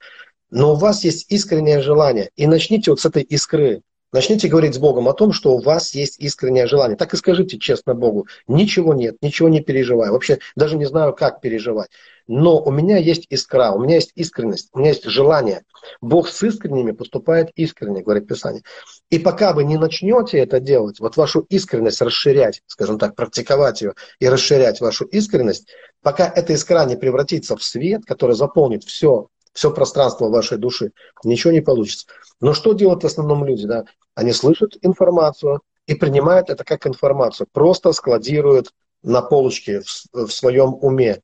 [0.52, 2.30] Но у вас есть искреннее желание.
[2.36, 3.82] И начните вот с этой искры.
[4.12, 6.96] Начните говорить с Богом о том, что у вас есть искреннее желание.
[6.96, 8.28] Так и скажите честно Богу.
[8.48, 10.14] Ничего нет, ничего не переживаю.
[10.14, 11.90] Вообще даже не знаю, как переживать.
[12.28, 15.64] Но у меня есть искра, у меня есть искренность, у меня есть желание.
[16.02, 18.64] Бог с искренними поступает искренне, говорит Писание.
[19.10, 23.94] И пока вы не начнете это делать, вот вашу искренность расширять, скажем так, практиковать ее
[24.20, 25.68] и расширять вашу искренность,
[26.02, 30.92] пока эта искра не превратится в свет, который заполнит все, все пространство вашей души,
[31.24, 32.08] ничего не получится.
[32.42, 33.66] Но что делают в основном люди?
[33.66, 33.86] Да?
[34.14, 40.76] Они слышат информацию и принимают это как информацию, просто складируют на полочке в, в своем
[40.82, 41.22] уме.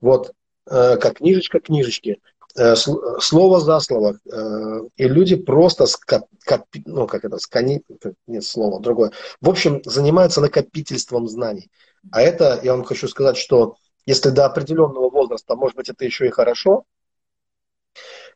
[0.00, 0.32] Вот
[0.70, 2.20] э, как книжечка книжечки,
[2.54, 4.18] э, слово за слово.
[4.30, 7.82] Э, и люди просто, скоп, коп, ну как это, скани,
[8.26, 9.12] нет слова, другое.
[9.40, 11.70] В общем, занимаются накопительством знаний.
[12.12, 16.26] А это, я вам хочу сказать, что если до определенного возраста, может быть, это еще
[16.26, 16.84] и хорошо,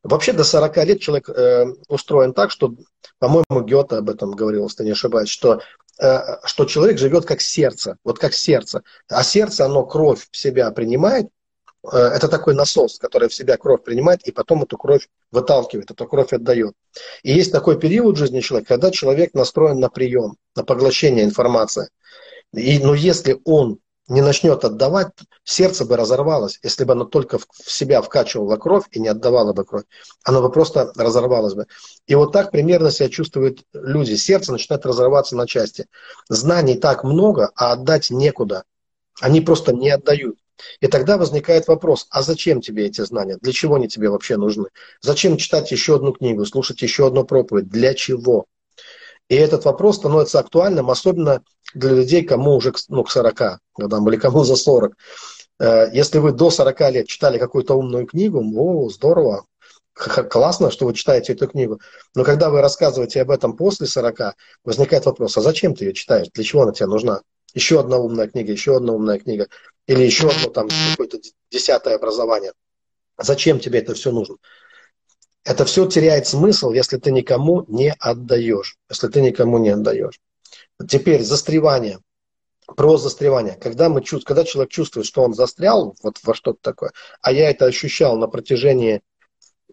[0.04, 2.74] Вообще до 40 лет человек э, устроен так, что,
[3.18, 5.60] по-моему, Гёте об этом говорил, если не ошибаюсь, что
[6.44, 8.82] что человек живет как сердце, вот как сердце.
[9.08, 11.28] А сердце, оно кровь в себя принимает,
[11.92, 16.06] Э, это такой насос, который в себя кровь принимает и потом эту кровь выталкивает, эту
[16.06, 16.74] кровь отдает.
[17.22, 21.88] И есть такой период в жизни человека, когда человек настроен на прием, на поглощение информации.
[22.54, 25.12] И, но если он не начнет отдавать,
[25.44, 29.64] сердце бы разорвалось, если бы оно только в себя вкачивало кровь и не отдавало бы
[29.64, 29.84] кровь.
[30.24, 31.66] Оно бы просто разорвалось бы.
[32.06, 34.14] И вот так примерно себя чувствуют люди.
[34.14, 35.86] Сердце начинает разорваться на части.
[36.28, 38.64] Знаний так много, а отдать некуда.
[39.20, 40.38] Они просто не отдают.
[40.80, 43.38] И тогда возникает вопрос, а зачем тебе эти знания?
[43.40, 44.66] Для чего они тебе вообще нужны?
[45.00, 47.68] Зачем читать еще одну книгу, слушать еще одну проповедь?
[47.68, 48.46] Для чего?
[49.28, 51.42] И этот вопрос становится актуальным, особенно
[51.74, 54.94] для людей, кому уже ну, к 40 годам или кому за 40.
[55.60, 59.44] Э, если вы до 40 лет читали какую-то умную книгу, о, здорово,
[59.94, 61.80] классно, что вы читаете эту книгу.
[62.14, 64.34] Но когда вы рассказываете об этом после 40,
[64.64, 66.28] возникает вопрос, а зачем ты ее читаешь?
[66.32, 67.22] Для чего она тебе нужна?
[67.54, 69.46] Еще одна умная книга, еще одна умная книга
[69.86, 71.18] или еще одно там какое-то
[71.50, 72.52] десятое образование.
[73.16, 74.36] Зачем тебе это все нужно?
[75.44, 78.78] Это все теряет смысл, если ты никому не отдаешь.
[78.88, 80.20] Если ты никому не отдаешь.
[80.88, 81.98] Теперь застревание.
[82.76, 83.54] Про застревание.
[83.60, 87.50] Когда, мы чувств, когда человек чувствует, что он застрял вот во что-то такое, а я
[87.50, 89.02] это ощущал на протяжении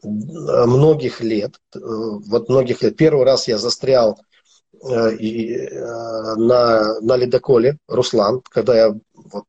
[0.04, 2.98] многих лет, э, вот многих лет.
[2.98, 4.20] Первый раз я застрял
[4.84, 9.46] э, и, э, на, на ледоколе Руслан, когда я вот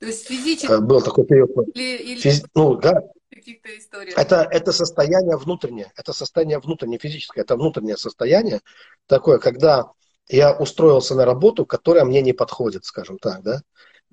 [0.00, 0.72] то есть физически?
[0.72, 1.50] Э, был такой период.
[1.74, 2.20] Или, или...
[2.20, 2.44] Физ...
[2.54, 3.02] Ну, да.
[3.48, 4.12] Каких-то историй.
[4.14, 5.90] Это, это состояние внутреннее.
[5.96, 7.40] Это состояние внутреннее, физическое.
[7.40, 8.60] Это внутреннее состояние
[9.06, 9.86] такое, когда
[10.28, 13.62] я устроился на работу, которая мне не подходит, скажем так, да.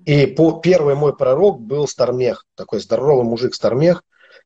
[0.04, 4.04] И по, первый мой пророк был Стармех, такой здоровый мужик Стармех,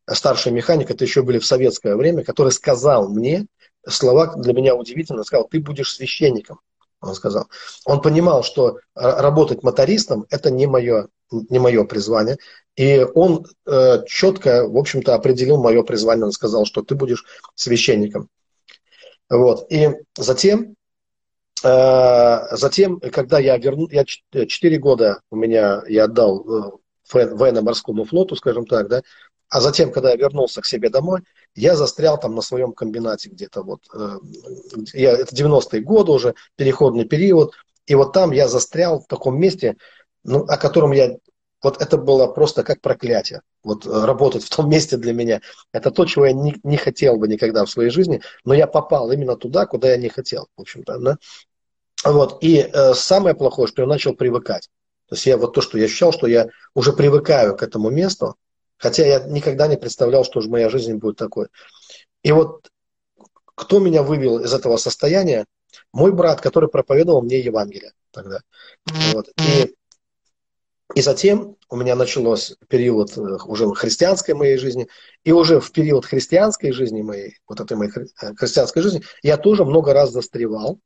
[0.08, 3.46] старший механик, это еще были в советское время, который сказал мне
[3.86, 6.60] слова для меня удивительно, сказал, ты будешь священником
[7.00, 7.48] он сказал.
[7.86, 12.36] Он понимал, что работать мотористом– это не мое, не мое призвание.
[12.76, 16.24] И он э, четко, в общем-то, определил мое призвание.
[16.24, 18.28] Он сказал, что ты будешь священником.
[19.28, 19.70] Вот.
[19.70, 20.76] И затем,
[21.62, 26.70] э, затем когда я верну, я 4 года у меня, я отдал э,
[27.12, 29.02] военно-морскому флоту, скажем так, да,
[29.50, 31.22] а затем, когда я вернулся к себе домой,
[31.56, 33.80] я застрял там на своем комбинате где-то вот.
[33.92, 34.18] Э,
[34.94, 37.54] я, это 90-е годы уже, переходный период.
[37.86, 39.76] И вот там я застрял в таком месте,
[40.24, 41.16] ну, о котором я...
[41.62, 43.42] Вот это было просто как проклятие.
[43.62, 45.42] Вот э, работать в том месте для меня.
[45.72, 48.22] Это то, чего я не, не хотел бы никогда в своей жизни.
[48.44, 50.98] Но я попал именно туда, куда я не хотел, в общем-то.
[50.98, 51.18] Да?
[52.04, 52.42] Вот.
[52.42, 54.70] И э, самое плохое, что я начал привыкать.
[55.08, 58.36] То есть я вот то, что я ощущал, что я уже привыкаю к этому месту,
[58.80, 61.48] Хотя я никогда не представлял, что же моя жизнь будет такой.
[62.22, 62.70] И вот
[63.54, 65.44] кто меня вывел из этого состояния?
[65.92, 68.40] Мой брат, который проповедовал мне Евангелие тогда.
[69.12, 69.28] Вот.
[69.36, 69.74] И,
[70.94, 74.88] и затем у меня начался период э, уже христианской моей жизни.
[75.24, 79.64] И уже в период христианской жизни моей, вот этой моей э, христианской жизни, я тоже
[79.64, 80.80] много раз застревал.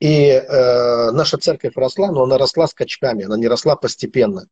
[0.00, 4.46] И э, наша церковь росла, но она росла скачками, она не росла постепенно.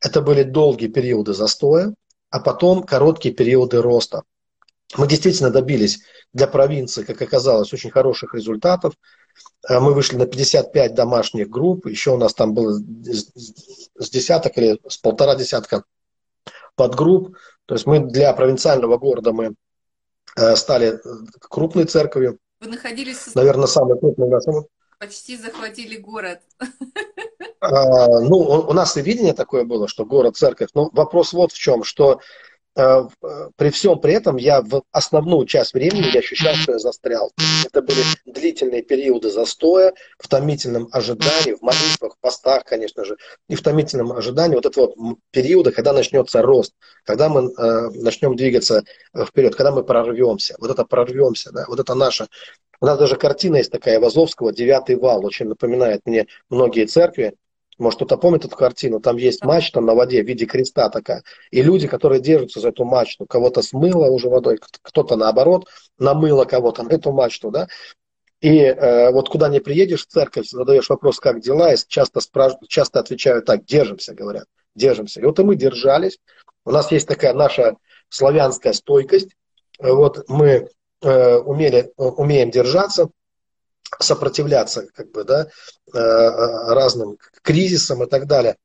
[0.00, 1.94] Это были долгие периоды застоя,
[2.30, 4.22] а потом короткие периоды роста.
[4.96, 6.00] Мы действительно добились
[6.32, 8.94] для провинции, как оказалось, очень хороших результатов.
[9.68, 14.80] Э, мы вышли на 55 домашних групп, еще у нас там было с десяток или
[14.88, 15.84] с полтора десятка
[16.74, 17.36] подгрупп.
[17.66, 19.54] То есть мы для провинциального города мы
[20.36, 20.98] э, стали э,
[21.40, 22.38] крупной церковью.
[22.60, 23.34] Вы находились...
[23.34, 24.66] Наверное, самый крупный нашем.
[24.98, 26.40] Почти захватили город.
[27.60, 30.70] А, ну, у нас и видение такое было, что город, церковь.
[30.74, 32.20] Но вопрос вот в чем, что
[33.56, 37.32] при всем при этом я в основную часть времени я ощущал, что я застрял.
[37.66, 43.16] Это были длительные периоды застоя, в томительном ожидании, в молитвах, в постах, конечно же,
[43.48, 44.94] и в томительном ожидании вот этого
[45.30, 46.72] периода, когда начнется рост,
[47.04, 48.84] когда мы э, начнем двигаться
[49.26, 50.54] вперед, когда мы прорвемся.
[50.58, 52.28] Вот это прорвемся, да, вот это наша
[52.80, 57.34] у нас даже картина есть такая Вазовского «Девятый вал», очень напоминает мне многие церкви,
[57.78, 59.00] может, кто-то помнит эту картину?
[59.00, 61.22] Там есть мачта на воде в виде креста такая.
[61.50, 65.68] И люди, которые держатся за эту мачту, кого-то смыло уже водой, кто-то наоборот
[65.98, 67.68] намыло кого-то на эту мачту, да.
[68.40, 72.52] И э, вот куда не приедешь в церковь, задаешь вопрос, как дела, и часто, спраш...
[72.68, 75.20] часто отвечают так, держимся, говорят, держимся.
[75.20, 76.18] И вот и мы держались.
[76.64, 77.76] У нас есть такая наша
[78.08, 79.30] славянская стойкость.
[79.80, 80.68] Вот мы
[81.02, 83.10] э, умели, умеем держаться,
[83.98, 85.48] сопротивляться как бы, да,
[85.92, 88.56] э, э, разным кризисам и так далее.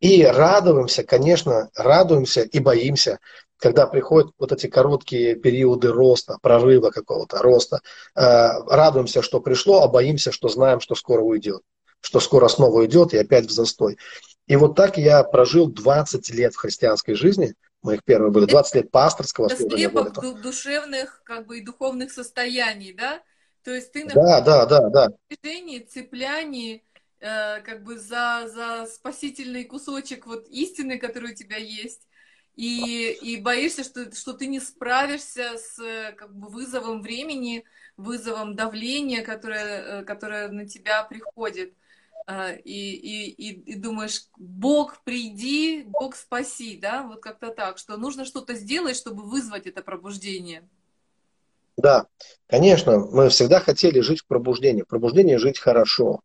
[0.00, 3.18] И радуемся, конечно, радуемся и боимся,
[3.58, 7.80] когда приходят вот эти короткие периоды роста, прорыва какого-то роста.
[8.14, 11.62] Э, радуемся, что пришло, а боимся, что знаем, что скоро уйдет.
[12.00, 13.98] что скоро снова уйдет и опять в застой.
[14.46, 17.54] И вот так я прожил 20 лет в христианской жизни.
[17.82, 19.86] Моих первых были 20 лет пасторского служения.
[19.86, 23.22] Это душевных как бы и духовных состояний, да?
[23.66, 25.08] То есть ты да, да, да, да.
[25.28, 26.84] движении, цеплянии
[27.18, 32.06] э, как бы за, за спасительный кусочек вот истины, который у тебя есть,
[32.54, 35.80] и, и боишься, что, что ты не справишься с
[36.16, 37.64] как бы, вызовом времени,
[37.96, 41.74] вызовом давления, которое, э, которое на тебя приходит.
[42.28, 47.96] А, и, и, и, и думаешь, Бог приди, Бог спаси, да, вот как-то так, что
[47.96, 50.68] нужно что-то сделать, чтобы вызвать это пробуждение.
[51.76, 52.06] Да,
[52.48, 56.20] конечно, мы всегда хотели жить в пробуждении, в пробуждении жить хорошо.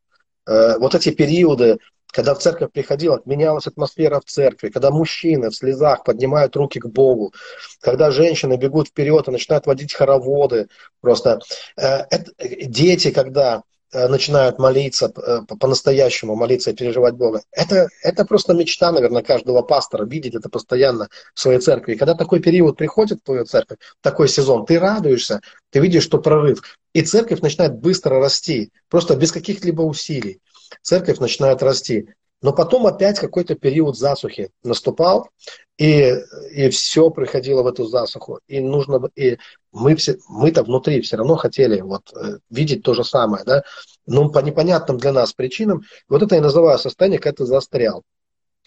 [0.48, 5.56] Э, вот эти периоды, когда в церковь приходила, менялась атмосфера в церкви, когда мужчины в
[5.56, 7.34] слезах поднимают руки к Богу,
[7.82, 10.68] когда женщины бегут вперед и начинают водить хороводы,
[11.02, 11.42] просто
[11.78, 12.32] э, это,
[12.66, 13.62] дети, когда э,
[13.94, 17.42] начинают молиться, э, по-настоящему молиться и переживать Бога.
[17.52, 21.94] Это, это просто мечта, наверное, каждого пастора, видеть это постоянно в своей церкви.
[21.94, 26.20] И когда такой период приходит в твою церковь, такой сезон, ты радуешься, ты видишь, что
[26.20, 26.62] прорыв.
[26.94, 30.42] И церковь начинает быстро расти, просто без каких-либо усилий
[30.82, 32.08] церковь начинает расти.
[32.42, 35.30] Но потом опять какой-то период засухи наступал,
[35.78, 36.14] и,
[36.52, 38.40] и все приходило в эту засуху.
[38.48, 39.38] И нужно и
[39.72, 43.64] мы все, мы-то внутри все равно хотели вот, э, видеть то же самое, да,
[44.06, 45.84] но по непонятным для нас причинам.
[46.10, 48.04] Вот это я называю состояние, как ты застрял.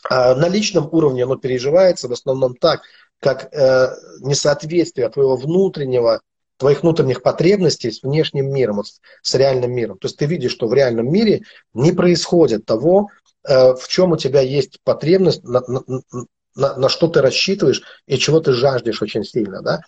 [0.09, 2.83] А на личном уровне оно переживается в основном так,
[3.21, 6.21] как э, несоответствие твоего внутреннего
[6.57, 8.83] твоих внутренних потребностей с внешним миром,
[9.23, 9.99] с реальным миром.
[9.99, 11.43] То есть ты видишь, что в реальном мире
[11.73, 13.09] не происходит того,
[13.47, 15.83] э, в чем у тебя есть потребность, на, на,
[16.55, 19.63] на, на что ты рассчитываешь и чего ты жаждешь очень сильно.
[19.63, 19.81] Да?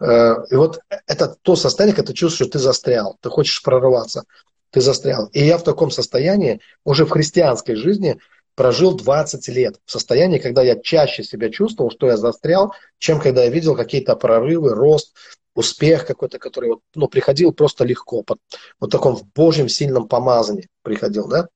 [0.00, 4.24] Э, и вот это то состояние, когда ты чувствуешь, что ты застрял, ты хочешь прорываться,
[4.70, 5.26] ты застрял.
[5.32, 8.18] И я в таком состоянии уже в христианской жизни
[8.54, 13.44] прожил 20 лет в состоянии, когда я чаще себя чувствовал, что я застрял, чем когда
[13.44, 15.14] я видел какие-то прорывы, рост,
[15.54, 18.38] успех какой-то, который вот, ну, приходил просто легко, под
[18.78, 21.48] вот таком в Божьем сильном помазании приходил, да.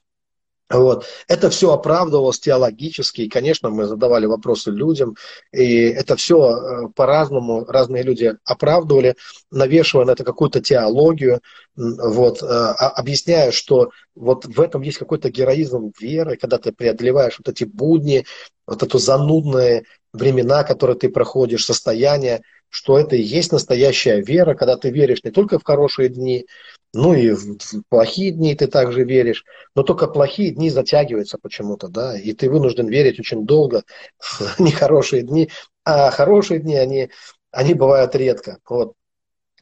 [0.70, 1.04] Вот.
[1.28, 5.14] Это все оправдывалось теологически, и, конечно, мы задавали вопросы людям,
[5.52, 9.14] и это все э, по-разному, разные люди оправдывали,
[9.50, 11.40] навешивая на это какую-то теологию,
[11.76, 17.48] вот, э, объясняя, что вот в этом есть какой-то героизм веры, когда ты преодолеваешь вот
[17.48, 18.24] эти будни,
[18.66, 19.84] вот эту занудные
[20.14, 25.30] времена, которые ты проходишь, состояние, что это и есть настоящая вера, когда ты веришь не
[25.30, 26.46] только в хорошие дни,
[26.94, 32.16] ну и в плохие дни ты также веришь, но только плохие дни затягиваются почему-то, да,
[32.18, 33.82] и ты вынужден верить очень долго
[34.18, 35.50] в нехорошие дни,
[35.84, 37.10] а хорошие дни, они,
[37.50, 38.58] они бывают редко.
[38.68, 38.94] Вот.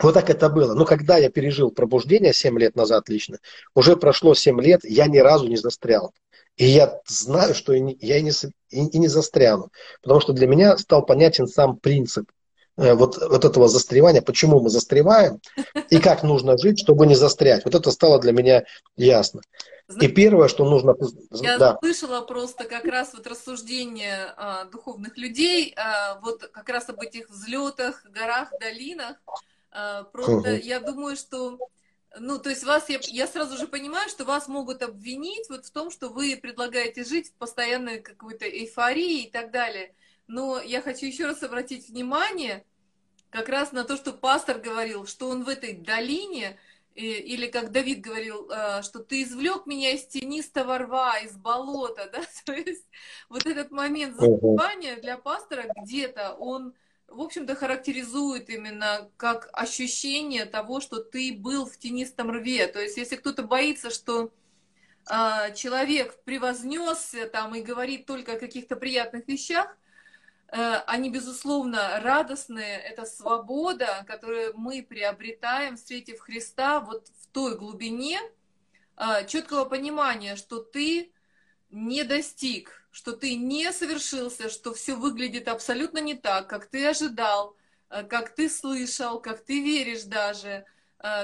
[0.00, 0.74] Вот так это было.
[0.74, 3.38] Но когда я пережил пробуждение 7 лет назад лично,
[3.74, 6.12] уже прошло 7 лет, я ни разу не застрял.
[6.56, 8.32] И я знаю, что я и не,
[8.70, 9.70] и не застряну.
[10.02, 12.30] Потому что для меня стал понятен сам принцип
[12.76, 15.40] вот, вот этого застревания, почему мы застреваем
[15.90, 17.64] и как нужно жить, чтобы не застрять.
[17.64, 18.64] Вот это стало для меня
[18.96, 19.42] ясно.
[20.00, 20.96] и первое, что нужно...
[21.32, 21.78] Я да.
[21.80, 27.28] слышала просто как раз вот рассуждения а, духовных людей, а, вот как раз об этих
[27.28, 29.16] взлетах, горах, долинах.
[29.70, 30.62] А, просто угу.
[30.62, 31.58] я думаю, что
[32.18, 35.70] ну, то есть вас, я, я сразу же понимаю, что вас могут обвинить вот в
[35.70, 39.94] том, что вы предлагаете жить в постоянной какой-то эйфории и так далее.
[40.32, 42.64] Но я хочу еще раз обратить внимание
[43.28, 46.58] как раз на то, что пастор говорил, что он в этой долине,
[46.94, 52.22] или как Давид говорил, э, что ты извлек меня из тенистого рва, из болота, да,
[52.46, 52.86] то есть
[53.28, 56.72] вот этот момент забывания для пастора где-то, он,
[57.08, 62.96] в общем-то, характеризует именно как ощущение того, что ты был в тенистом рве, то есть
[62.96, 64.32] если кто-то боится, что
[65.10, 69.76] э, человек превознесся там и говорит только о каких-то приятных вещах,
[70.52, 72.78] они, безусловно, радостные.
[72.78, 78.20] Это свобода, которую мы приобретаем, встретив Христа вот в той глубине
[78.96, 81.10] э, четкого понимания, что ты
[81.70, 87.56] не достиг, что ты не совершился, что все выглядит абсолютно не так, как ты ожидал,
[87.88, 90.66] э, как ты слышал, как ты веришь даже.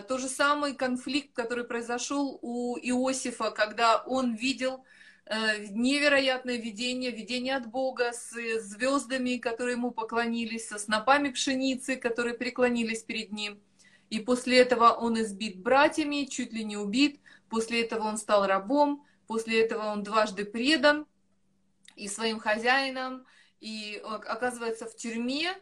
[0.09, 4.85] То же самый конфликт, который произошел у Иосифа, когда он видел Э,
[5.71, 13.03] невероятное видение, видение от Бога с звездами, которые ему поклонились, со снопами пшеницы, которые преклонились
[13.03, 13.61] перед ним.
[14.11, 17.21] И после этого он избит братьями, чуть ли не убит.
[17.51, 19.05] После этого он стал рабом.
[19.27, 21.07] После этого он дважды предан
[21.95, 23.27] и своим хозяинам.
[23.61, 25.55] И оказывается в тюрьме.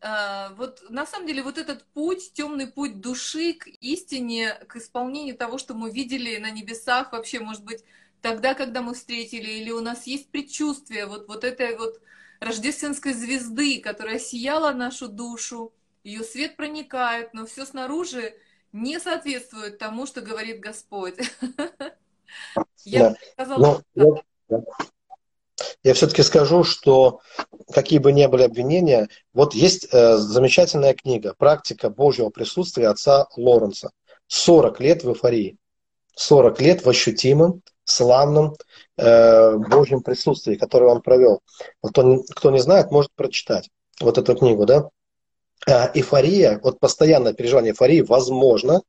[0.00, 5.36] а, вот на самом деле вот этот путь, темный путь души к истине, к исполнению
[5.36, 7.84] того, что мы видели на небесах, вообще, может быть,
[8.20, 12.00] тогда, когда мы встретили, или у нас есть предчувствие вот, вот этой вот
[12.40, 18.34] рождественской звезды, которая сияла нашу душу, ее свет проникает, но все снаружи
[18.72, 21.16] не соответствует тому, что говорит Господь.
[22.84, 23.82] Я сказала...
[23.94, 24.22] Ну,
[25.82, 27.20] я все-таки скажу, что
[27.72, 33.90] какие бы ни были обвинения, вот есть э, замечательная книга «Практика Божьего присутствия» отца Лоренса.
[34.26, 35.56] 40 лет в эйфории,
[36.14, 38.56] 40 лет в ощутимом, славном
[38.96, 41.40] э, Божьем присутствии, которое он провел.
[41.82, 43.68] Вот он, кто не знает, может прочитать
[44.00, 44.88] вот эту книгу, да?
[45.66, 48.82] Э, эйфория, вот постоянное переживание эйфории возможно,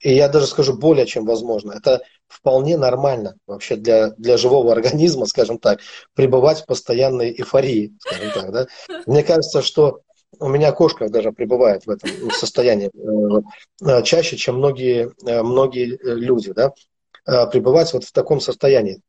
[0.00, 1.72] и я даже скажу более чем возможно.
[1.72, 5.80] Это вполне нормально вообще для, для живого организма, скажем так,
[6.14, 8.52] пребывать в постоянной эйфории, скажем так.
[8.52, 8.66] Да?
[9.06, 10.00] Мне кажется, что
[10.40, 13.42] у меня кошка даже пребывает в этом состоянии э,
[13.86, 16.72] э, чаще, чем многие, многие люди, да,
[17.26, 19.02] пребывать вот в таком состоянии.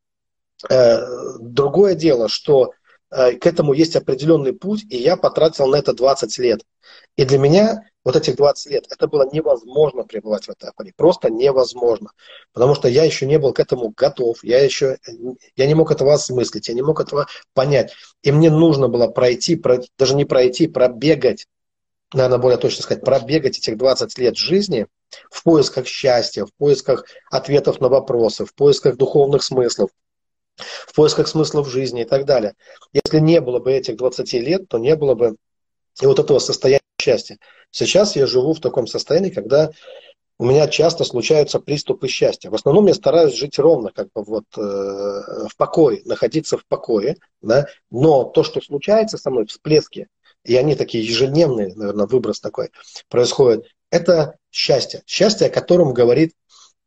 [1.39, 2.71] Другое дело, что
[3.09, 6.61] к этому есть определенный путь, и я потратил на это 20 лет.
[7.15, 10.93] И для меня вот этих 20 лет, это было невозможно пребывать в этой апаре.
[10.95, 12.11] Просто невозможно.
[12.53, 14.43] Потому что я еще не был к этому готов.
[14.43, 14.97] Я еще
[15.55, 17.93] я не мог этого осмыслить, я не мог этого понять.
[18.23, 19.61] И мне нужно было пройти,
[19.97, 21.47] даже не пройти, пробегать,
[22.13, 24.87] наверное, более точно сказать, пробегать этих 20 лет жизни
[25.29, 29.89] в поисках счастья, в поисках ответов на вопросы, в поисках духовных смыслов,
[30.57, 32.55] в поисках смыслов жизни и так далее.
[32.93, 35.35] Если не было бы этих 20 лет, то не было бы
[36.01, 37.37] и вот этого состояния счастья.
[37.71, 39.71] Сейчас я живу в таком состоянии, когда
[40.39, 42.51] у меня часто случаются приступы счастья.
[42.51, 47.17] В основном я стараюсь жить ровно, как бы вот э, в покое, находиться в покое,
[47.41, 47.65] да.
[47.89, 50.07] Но то, что случается со мной, всплески,
[50.47, 52.71] и они такие ежедневные, наверное, выброс такой
[53.09, 55.03] происходит, это счастье.
[55.05, 56.33] Счастье, о котором говорит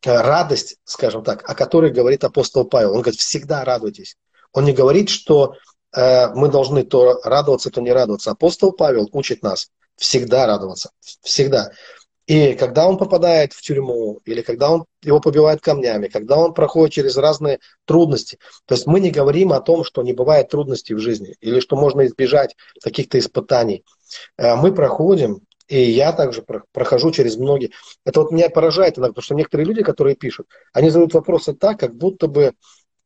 [0.04, 2.94] э, радость, скажем так, о которой говорит апостол Павел.
[2.94, 4.16] Он говорит, всегда радуйтесь.
[4.52, 5.54] Он не говорит, что
[5.94, 8.30] э, мы должны то радоваться, то не радоваться.
[8.30, 10.90] Апостол Павел учит нас всегда радоваться.
[11.22, 11.70] Всегда.
[12.26, 16.94] И когда он попадает в тюрьму, или когда он, его побивают камнями, когда он проходит
[16.94, 20.98] через разные трудности, то есть мы не говорим о том, что не бывает трудностей в
[20.98, 23.84] жизни, или что можно избежать каких-то испытаний.
[24.36, 27.72] Э, мы проходим, и я также прохожу через многие.
[28.04, 31.80] Это вот меня поражает иногда, потому что некоторые люди, которые пишут, они задают вопросы так,
[31.80, 32.54] как будто бы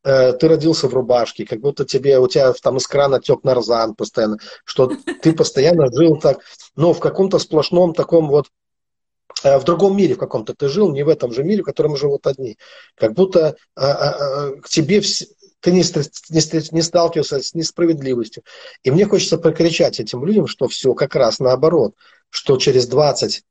[0.05, 3.95] Э, ты родился в рубашке, как будто тебе, у тебя там из крана тек нарзан
[3.95, 4.93] постоянно, что
[5.23, 6.41] ты постоянно жил так,
[6.77, 8.49] ну, в каком-то сплошном таком вот,
[9.45, 12.27] в другом мире в каком-то ты жил, не в этом же мире, в котором живут
[12.27, 12.59] одни.
[12.97, 15.03] Как будто а, а, а, к тебе
[15.61, 18.43] ты не, не, не сталкивался с несправедливостью.
[18.83, 21.95] И мне хочется прокричать этим людям, что все как раз наоборот,
[22.31, 23.45] что через 20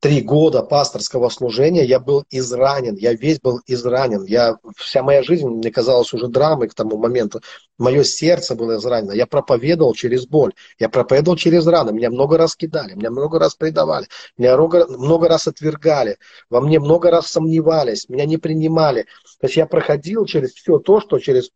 [0.00, 4.24] три года пасторского служения я был изранен, я весь был изранен.
[4.24, 7.42] Я, вся моя жизнь, мне казалось, уже драмой к тому моменту.
[7.78, 9.12] Мое сердце было изранено.
[9.12, 11.92] Я проповедовал через боль, я проповедовал через раны.
[11.92, 14.06] Меня много раз кидали, меня много раз предавали,
[14.38, 16.16] меня много, много раз отвергали,
[16.48, 19.02] во мне много раз сомневались, меня не принимали.
[19.38, 21.50] То есть я проходил через все то, что через,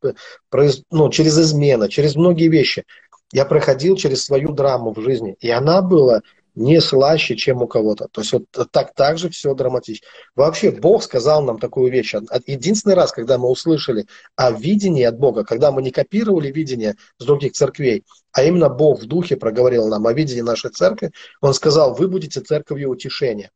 [0.90, 2.84] ну, через измена, через многие вещи.
[3.32, 5.34] Я проходил через свою драму в жизни.
[5.40, 6.20] И она была
[6.54, 8.08] не слаще, чем у кого-то.
[8.10, 10.06] То есть вот так, так же все драматично.
[10.34, 12.14] Вообще Бог сказал нам такую вещь.
[12.46, 17.24] Единственный раз, когда мы услышали о видении от Бога, когда мы не копировали видение с
[17.24, 21.94] других церквей, а именно Бог в духе проговорил нам о видении нашей церкви, Он сказал,
[21.94, 23.50] вы будете церковью утешения.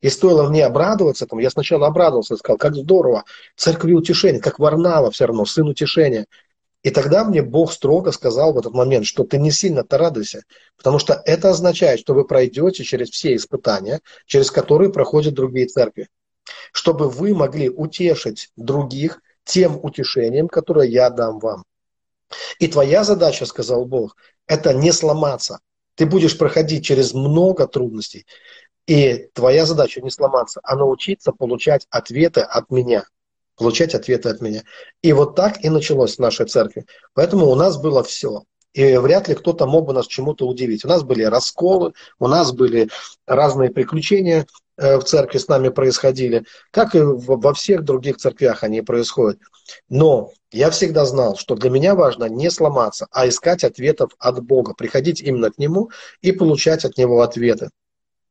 [0.00, 3.24] И стоило мне обрадоваться этому, я сначала обрадовался, сказал, как здорово,
[3.56, 6.26] церковью утешения, как Варнава все равно, сын утешения.
[6.86, 10.44] И тогда мне Бог строго сказал в этот момент, что ты не сильно-то радуйся,
[10.76, 16.08] потому что это означает, что вы пройдете через все испытания, через которые проходят другие церкви,
[16.70, 21.64] чтобы вы могли утешить других тем утешением, которое я дам вам.
[22.60, 24.16] И твоя задача, сказал Бог,
[24.46, 25.58] это не сломаться.
[25.96, 28.26] Ты будешь проходить через много трудностей,
[28.86, 33.06] и твоя задача не сломаться, а научиться получать ответы от меня–
[33.56, 34.62] получать ответы от меня.
[35.02, 36.86] И вот так и началось в нашей церкви.
[37.14, 38.44] Поэтому у нас было все.
[38.72, 40.84] И вряд ли кто-то мог бы нас чему-то удивить.
[40.84, 42.90] У нас были расколы, у нас были
[43.26, 44.46] разные приключения
[44.76, 49.38] э, в церкви с нами происходили, как и во всех других церквях они происходят.
[49.88, 54.74] Но я всегда знал, что для меня важно не сломаться, а искать ответов от Бога,
[54.74, 55.90] приходить именно к Нему
[56.20, 57.70] и получать от Него ответы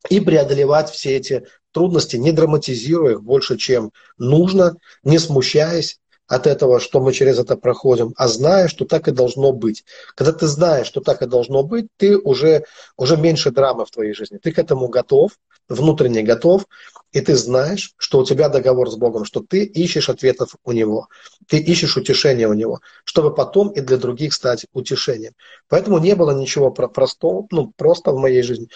[0.09, 6.79] и преодолевать все эти трудности, не драматизируя их больше, чем нужно, не смущаясь, от этого,
[6.79, 9.83] что мы через это проходим, а зная, что так и должно быть.
[10.15, 12.63] Когда ты знаешь, что так и должно быть, ты уже,
[12.97, 14.39] уже меньше драмы в твоей жизни.
[14.39, 15.33] Ты к этому готов,
[15.69, 16.65] внутренне готов,
[17.11, 21.09] и ты знаешь, что у тебя договор с Богом, что ты ищешь ответов у Него,
[21.47, 25.33] ты ищешь утешения у Него, чтобы потом и для других стать утешением.
[25.69, 28.69] Поэтому не было ничего простого, ну, просто в моей жизни.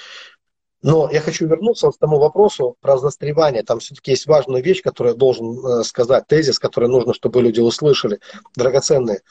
[0.82, 3.64] Но я хочу вернуться к тому вопросу про застревание.
[3.64, 7.60] Там все-таки есть важная вещь, которую я должен э, сказать, тезис, который нужно, чтобы люди
[7.60, 8.20] услышали,
[8.56, 9.22] драгоценные.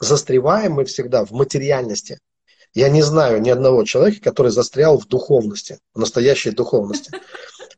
[0.00, 2.20] Застреваем мы всегда в материальности.
[2.74, 7.10] Я не знаю ни одного человека, который застрял в духовности, в настоящей духовности.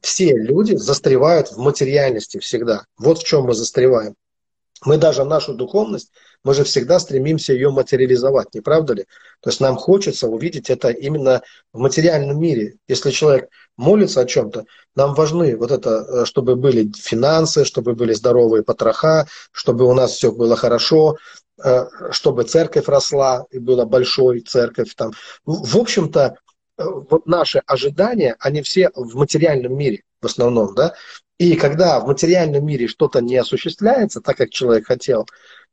[0.00, 2.84] Все люди застревают в материальности всегда.
[2.98, 4.14] Вот в чем мы застреваем.
[4.84, 6.10] Мы даже нашу духовность,
[6.42, 9.06] мы же всегда стремимся ее материализовать, не правда ли?
[9.40, 12.76] То есть нам хочется увидеть это именно в материальном мире.
[12.88, 14.64] Если человек молится о чем-то,
[14.94, 20.12] нам важны вот это, э, чтобы были финансы, чтобы были здоровые потроха, чтобы у нас
[20.12, 21.16] все было хорошо,
[21.62, 25.12] э, чтобы церковь росла и была большой церковь там.
[25.44, 26.36] В общем-то,
[26.78, 30.94] э, вот наши ожидания, они все в материальном мире в основном, да,
[31.40, 35.26] и когда в материальном мире что-то не осуществляется так, как человек хотел,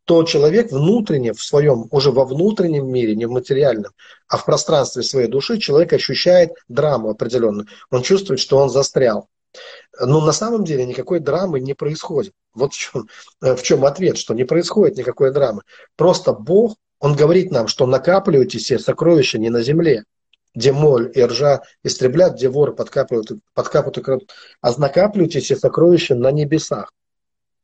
[0.06, 3.92] то человек внутренне, в своем, уже во внутреннем мире, не в материальном,
[4.30, 7.68] а в пространстве своей души, человек ощущает драму определенную.
[7.92, 9.28] Он чувствует, что он застрял.
[10.00, 12.32] Но на самом деле никакой драмы не происходит.
[12.54, 13.10] Вот в чем,
[13.42, 15.64] в чем ответ, что не происходит никакой драмы.
[15.98, 20.06] Просто Бог, Он говорит нам, что накапливайте все сокровища не на земле,
[20.58, 26.16] где моль и ржа истреблят, где воры подкапывают, подкапывают и крадут, а накапливайте все сокровища
[26.16, 26.92] на небесах.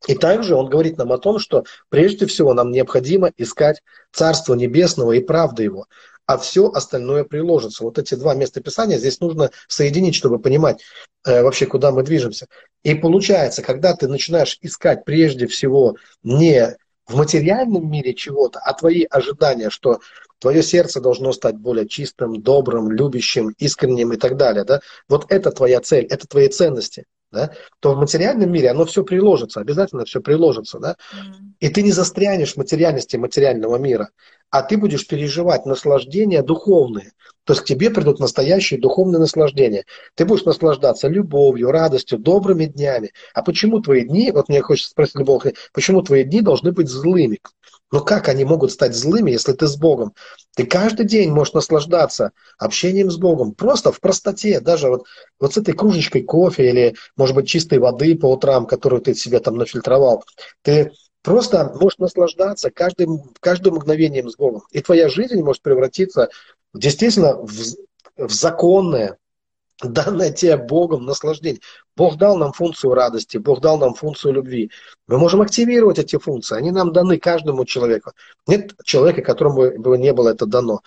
[0.06, 3.82] И также он говорит нам о том, что прежде всего нам необходимо искать
[4.12, 5.88] Царство Небесного и правды Его,
[6.28, 7.84] а все остальное приложится.
[7.84, 10.84] Вот эти два места Писания здесь нужно соединить, чтобы понимать
[11.26, 12.46] э, вообще, куда мы движемся.
[12.84, 16.78] И получается, когда ты начинаешь искать прежде всего не
[17.08, 20.00] в материальном мире чего-то, а твои ожидания, что
[20.40, 24.64] твое сердце должно стать более чистым, добрым, любящим, искренним и так далее.
[24.64, 24.82] Да?
[25.08, 27.06] Вот это твоя цель, это твои ценности.
[27.32, 27.52] Да?
[27.80, 30.78] то в материальном мире оно все приложится, обязательно все приложится.
[30.78, 30.98] Да?
[31.60, 34.10] И ты не застрянешь в материальности материального мира,
[34.54, 37.14] а ты будешь переживать наслаждения духовные.
[37.44, 39.84] То есть к тебе придут настоящие духовные наслаждения.
[40.14, 43.14] Ты будешь наслаждаться любовью, радостью, добрыми днями.
[43.34, 47.40] А почему твои дни, вот мне хочется спросить Бог, почему твои дни должны быть злыми?
[47.92, 50.14] Но как они могут стать злыми, если ты с Богом?
[50.56, 53.54] Ты каждый день можешь наслаждаться общением с Богом.
[53.54, 54.60] Просто в простоте.
[54.60, 55.06] Даже вот,
[55.40, 59.40] вот с этой кружечкой кофе или, может быть, чистой воды по утрам, которую ты себе
[59.40, 60.24] там нафильтровал.
[60.62, 60.92] Ты
[61.24, 64.64] просто можешь наслаждаться каждым, каждым мгновением с Богом.
[64.72, 66.30] И твоя жизнь может превратиться
[66.74, 67.58] действительно в,
[68.18, 69.18] в законное,
[69.82, 71.62] данное тебе Богом наслаждение.
[71.96, 74.70] Бог дал нам функцию радости, Бог дал нам функцию любви.
[75.08, 78.12] Мы можем активировать эти функции, они нам даны каждому человеку.
[78.48, 80.82] Нет человека, которому бы не было это дано.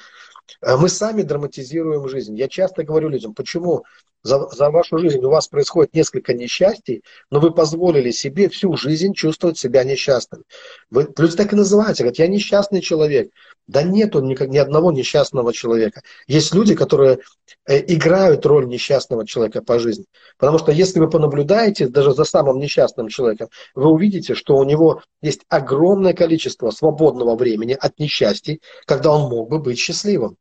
[0.61, 2.37] Э, мы сами драматизируем жизнь.
[2.37, 3.84] Я часто говорю людям, почему
[4.27, 9.14] за, за вашу жизнь у вас происходит несколько несчастий, но вы позволили себе всю жизнь
[9.14, 10.43] чувствовать себя несчастным.
[10.91, 13.31] Вы, люди так и называете, говорят, я несчастный человек.
[13.66, 16.03] Да нету ни, ни одного несчастного человека.
[16.29, 17.18] Есть люди, которые
[17.66, 20.05] э, играют роль несчастного человека по жизни.
[20.39, 25.03] Потому что если вы понаблюдаете даже за самым несчастным человеком, вы увидите, что у него
[25.20, 30.37] есть огромное количество свободного времени от несчастий, когда он мог бы быть счастливым.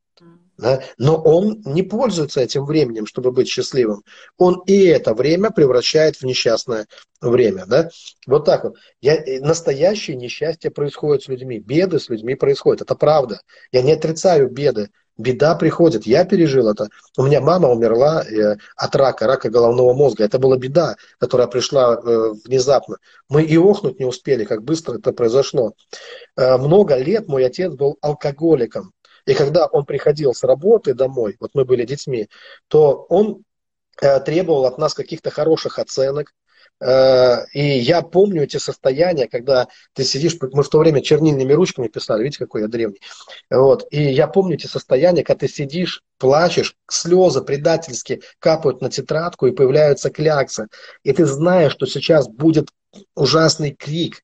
[0.57, 0.81] Да?
[0.97, 4.03] Но он не пользуется этим временем, чтобы быть счастливым.
[4.37, 6.87] Он и это время превращает в несчастное
[7.21, 7.65] время.
[7.65, 7.89] Да?
[8.25, 8.75] Вот так вот.
[9.01, 11.59] Я, настоящее несчастье происходит с людьми.
[11.59, 12.81] Беды с людьми происходят.
[12.81, 13.41] Это правда.
[13.71, 14.89] Я не отрицаю беды.
[15.17, 16.05] Беда приходит.
[16.05, 16.89] Я пережил это.
[17.17, 20.25] У меня мама умерла э, от рака, рака головного мозга.
[20.25, 22.97] Это была беда, которая пришла э, внезапно.
[23.29, 25.73] Мы и охнуть не успели, как быстро это произошло.
[26.35, 28.91] Э, много лет мой отец был алкоголиком.
[29.25, 32.29] И когда он приходил с работы домой, вот мы были детьми,
[32.67, 33.43] то он
[34.01, 36.33] э, требовал от нас каких-то хороших оценок,
[36.81, 42.23] и я помню эти состояния, когда ты сидишь, мы в то время чернильными ручками писали,
[42.23, 42.99] видите, какой я древний.
[43.49, 43.87] Вот.
[43.91, 49.51] И я помню эти состояния, когда ты сидишь, плачешь, слезы предательски капают на тетрадку и
[49.51, 50.67] появляются кляксы.
[51.03, 52.69] И ты знаешь, что сейчас будет
[53.15, 54.23] ужасный крик,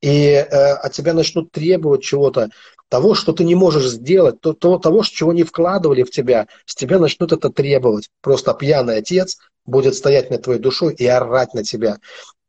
[0.00, 2.50] и э, от тебя начнут требовать чего-то,
[2.88, 6.74] того, что ты не можешь сделать, то, то, того, чего не вкладывали в тебя, с
[6.74, 8.10] тебя начнут это требовать.
[8.20, 11.98] Просто пьяный отец будет стоять над твоей душой и орать на тебя.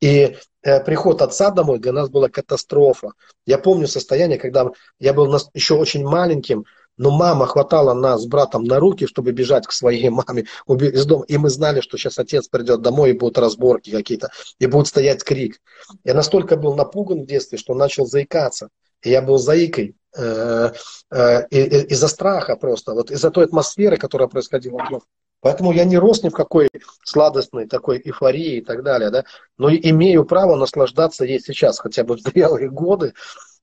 [0.01, 3.12] И э, приход отца домой для нас была катастрофа.
[3.45, 6.66] Я помню состояние, когда я был еще очень маленьким,
[6.97, 11.26] но мама хватала нас с братом на руки, чтобы бежать к своей маме из дома.
[11.28, 15.24] И мы знали, что сейчас отец придет домой и будут разборки какие-то, и будет стоять
[15.24, 15.62] крик.
[16.03, 18.70] Я настолько был напуган в детстве, что начал заикаться.
[19.03, 20.72] И я был заикой э,
[21.09, 25.05] э, из-за страха просто, вот из-за той атмосферы, которая происходила вокруг.
[25.41, 26.69] Поэтому я не рос ни в какой
[27.03, 29.25] сладостной такой эйфории и так далее, да,
[29.57, 33.13] но имею право наслаждаться ей сейчас, хотя бы в зрелые годы,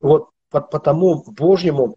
[0.01, 1.97] вот по, по тому Божьему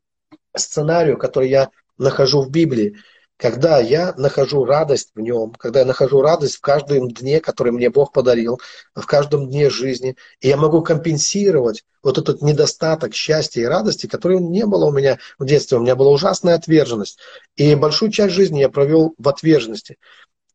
[0.56, 2.98] сценарию, который я нахожу в Библии,
[3.42, 7.90] когда я нахожу радость в нем, когда я нахожу радость в каждом дне, который мне
[7.90, 8.62] Бог подарил,
[8.94, 14.40] в каждом дне жизни, и я могу компенсировать вот этот недостаток счастья и радости, который
[14.40, 15.80] не было у меня в детстве.
[15.80, 17.18] У меня была ужасная отверженность.
[17.56, 19.98] И большую часть жизни я провел в отверженности.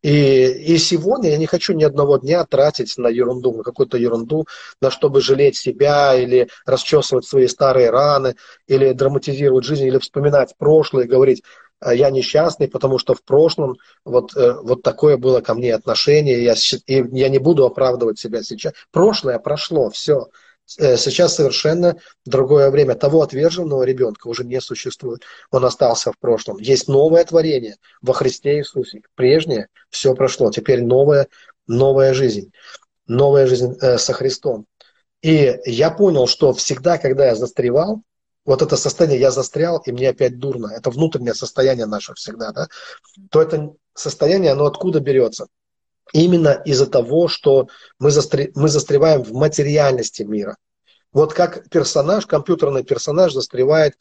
[0.02, 4.46] И, и сегодня я не хочу ни одного дня тратить на ерунду, на какую-то ерунду,
[4.80, 8.36] на чтобы жалеть себя или расчесывать свои старые раны,
[8.68, 13.76] или драматизировать жизнь, или вспоминать прошлое, и говорить, «А я несчастный, потому что в прошлом
[14.04, 16.54] вот, э, вот такое было ко мне отношение, я,
[16.86, 18.72] и я не буду оправдывать себя сейчас.
[18.90, 20.28] Прошлое прошло, все.
[20.78, 22.94] Э, сейчас совершенно другое время.
[22.94, 25.22] Того отверженного ребенка уже не существует.
[25.50, 26.58] Он остался в прошлом.
[26.58, 29.02] Есть новое творение во Христе Иисусе.
[29.14, 30.50] Прежнее все прошло.
[30.50, 31.28] Теперь новая,
[31.66, 32.52] новая жизнь.
[33.06, 34.66] Новая жизнь э, со Христом.
[35.22, 38.02] И я понял, что всегда, когда я застревал,
[38.46, 42.68] вот это состояние «я застрял, и мне опять дурно», это внутреннее состояние наше всегда, да,
[43.30, 45.48] то это состояние, оно откуда берется?
[46.12, 47.68] Именно из-за того, что
[47.98, 48.50] мы, застр...
[48.54, 50.56] мы застреваем в материальности мира.
[51.12, 53.94] Вот как персонаж, компьютерный персонаж застревает,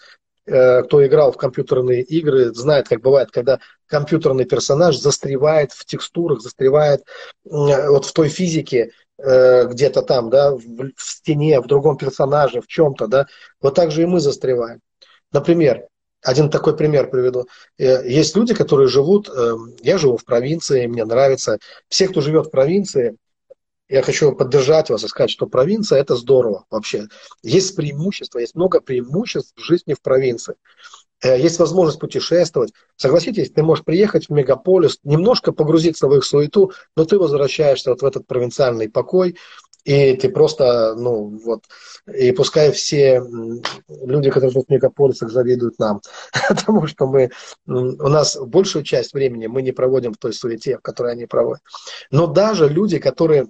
[0.46, 6.42] э, кто играл в компьютерные игры, знает, как бывает, когда компьютерный персонаж застревает в текстурах,
[6.42, 7.02] застревает
[7.46, 12.62] э, вот в той физике, э, где-то там, да, в, в стене, в другом персонаже,
[12.62, 13.28] в чем-то, да.
[13.62, 14.82] Вот так же и мы застреваем.
[15.32, 15.88] Например,
[16.22, 17.48] один такой пример приведу.
[17.78, 21.60] Э, есть люди, которые живут, эм, я живу в провинции, мне нравится.
[21.88, 23.18] Все, кто живет в провинции,
[23.88, 27.08] я хочу поддержать вас и сказать, что провинция это здорово вообще.
[27.44, 30.56] Есть преимущества, есть много преимуществ в жизни в провинции.
[31.24, 32.74] Э, есть возможность путешествовать.
[32.96, 38.02] Согласитесь, ты можешь приехать в мегаполис, немножко погрузиться в их суету, но ты возвращаешься вот
[38.02, 39.38] в этот провинциальный покой,
[39.86, 41.64] и ты просто, ну вот,
[42.12, 43.24] и пускай все
[43.88, 46.02] люди, которые живут в мегаполисах, завидуют нам,
[46.50, 47.30] потому что мы,
[47.68, 51.62] у нас большую часть времени мы не проводим в той суете, в которой они проводят.
[52.10, 53.48] Но даже люди, которые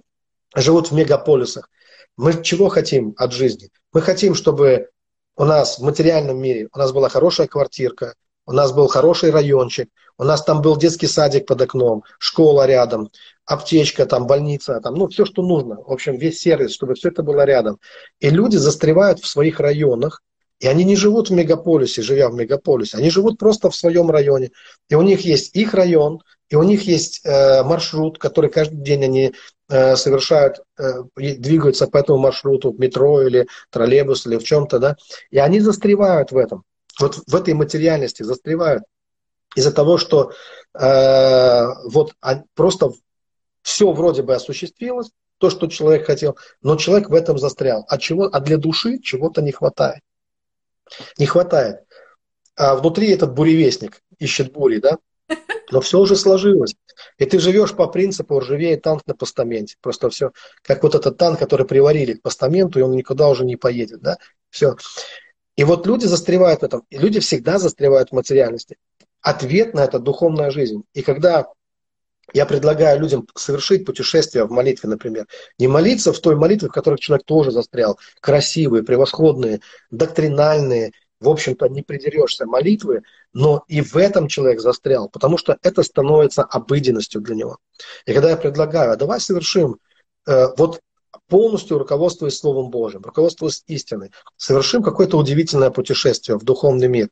[0.55, 1.69] живут в мегаполисах,
[2.17, 3.69] мы чего хотим от жизни?
[3.93, 4.89] Мы хотим, чтобы
[5.37, 8.15] у нас в материальном мире у нас была хорошая квартирка,
[8.45, 13.09] у нас был хороший райончик, у нас там был детский садик под окном, школа рядом,
[13.45, 15.75] аптечка, там, больница, там, ну, все, что нужно.
[15.75, 17.79] В общем, весь сервис, чтобы все это было рядом.
[18.19, 20.21] И люди застревают в своих районах,
[20.59, 24.51] и они не живут в мегаполисе, живя в мегаполисе, они живут просто в своем районе.
[24.89, 29.03] И у них есть их район, и у них есть э, маршрут, который каждый день
[29.03, 29.33] они
[29.69, 34.95] э, совершают, э, двигаются по этому маршруту, метро или троллейбус или в чем-то, да,
[35.31, 36.63] и они застревают в этом,
[36.99, 38.83] вот в этой материальности застревают
[39.55, 40.31] из-за того, что
[40.73, 42.13] э, вот
[42.53, 42.91] просто
[43.61, 47.85] все вроде бы осуществилось, то, что человек хотел, но человек в этом застрял.
[47.89, 50.01] А, чего, а для души чего-то не хватает.
[51.17, 51.81] Не хватает.
[52.55, 54.97] А внутри этот буревестник ищет бури, да?
[55.71, 56.75] Но все уже сложилось.
[57.17, 59.75] И ты живешь по принципу ржавеет танк на постаменте.
[59.81, 63.55] Просто все, как вот этот танк, который приварили к постаменту, и он никуда уже не
[63.55, 64.01] поедет.
[64.01, 64.17] Да?
[64.49, 64.75] Все.
[65.55, 66.83] И вот люди застревают в этом.
[66.89, 68.77] И люди всегда застревают в материальности.
[69.21, 70.83] Ответ на это духовная жизнь.
[70.93, 71.47] И когда
[72.33, 75.27] я предлагаю людям совершить путешествие в молитве, например.
[75.59, 77.99] Не молиться в той молитве, в которой человек тоже застрял.
[78.19, 79.61] Красивые, превосходные,
[79.91, 80.91] доктринальные,
[81.25, 83.01] в общем-то, не придерешься молитвы,
[83.33, 87.57] но и в этом человек застрял, потому что это становится обыденностью для него.
[88.05, 89.79] И когда я предлагаю, а давай совершим,
[90.27, 90.79] э, вот
[91.27, 97.09] полностью руководствуясь Словом Божьим, руководствуясь истиной, совершим какое-то удивительное путешествие в духовный мир,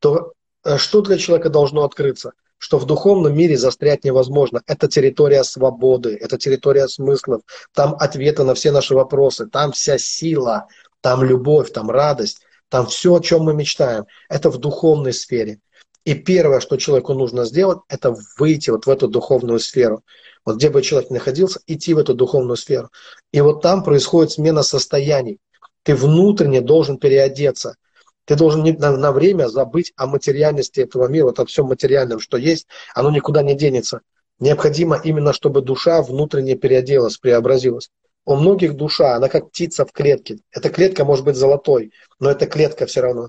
[0.00, 0.32] то
[0.64, 2.32] э, что для человека должно открыться?
[2.58, 4.62] что в духовном мире застрять невозможно.
[4.68, 7.42] Это территория свободы, это территория смыслов,
[7.74, 10.68] там ответы на все наши вопросы, там вся сила,
[11.00, 12.40] там любовь, там радость,
[12.72, 14.06] там все, о чем мы мечтаем.
[14.30, 15.58] Это в духовной сфере.
[16.06, 20.02] И первое, что человеку нужно сделать, это выйти вот в эту духовную сферу.
[20.46, 22.88] Вот где бы человек ни находился, идти в эту духовную сферу.
[23.30, 25.38] И вот там происходит смена состояний.
[25.82, 27.76] Ты внутренне должен переодеться.
[28.24, 32.68] Ты должен на, время забыть о материальности этого мира, вот о всем материальном, что есть,
[32.94, 34.00] оно никуда не денется.
[34.38, 37.90] Необходимо именно, чтобы душа внутренне переоделась, преобразилась.
[38.24, 40.38] У многих душа, она как птица в клетке.
[40.52, 43.28] Эта клетка может быть золотой, но эта клетка все равно.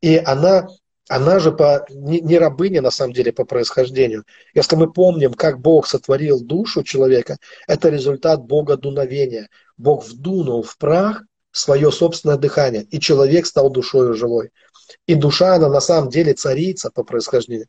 [0.00, 0.68] И она
[1.10, 4.22] она же по, не, не рабыня на самом деле по происхождению.
[4.54, 9.48] Если мы помним, как Бог сотворил душу человека, это результат Бога дуновения.
[9.76, 14.50] Бог вдунул в прах свое собственное дыхание, и человек стал душою живой.
[15.06, 17.66] И душа, она на самом деле царица по происхождению.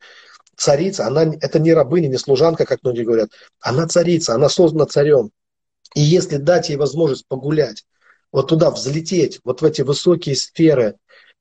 [0.55, 3.31] Царица, она, это не рабыня, не служанка, как многие говорят.
[3.59, 5.31] Она царица, она создана царем.
[5.95, 7.85] И если дать ей возможность погулять,
[8.31, 10.95] вот туда взлететь, вот в эти высокие сферы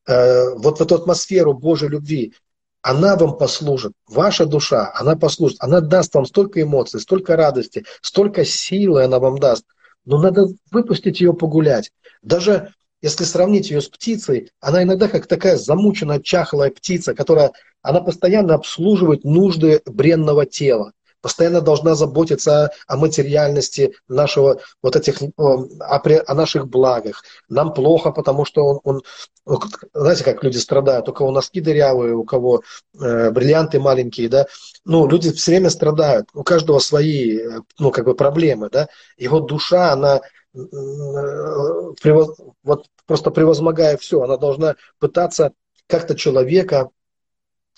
[0.07, 2.35] Э, вот в эту атмосферу Божьей любви,
[2.83, 8.45] она вам послужит, ваша душа, она послужит, она даст вам столько эмоций, столько радости, столько
[8.45, 9.65] силы она вам даст.
[10.07, 11.93] Но надо выпустить ее погулять.
[12.23, 12.73] Даже
[13.03, 18.55] если сравнить ее с птицей, она иногда как такая замученная, чахлая птица, которая, она постоянно
[18.55, 26.69] обслуживает нужды бренного тела постоянно должна заботиться о материальности нашего, вот этих, о, о наших
[26.69, 27.25] благах.
[27.49, 29.03] Нам плохо, потому что он,
[29.45, 29.61] он,
[29.93, 32.63] знаете, как люди страдают, у кого носки дырявые, у кого
[32.99, 34.47] э, бриллианты маленькие, да,
[34.85, 37.39] ну, люди все время страдают, у каждого свои,
[37.79, 40.21] ну, как бы проблемы, да, его душа, она
[40.53, 45.53] превоз, вот просто превозмогая все, она должна пытаться
[45.87, 46.91] как-то человека,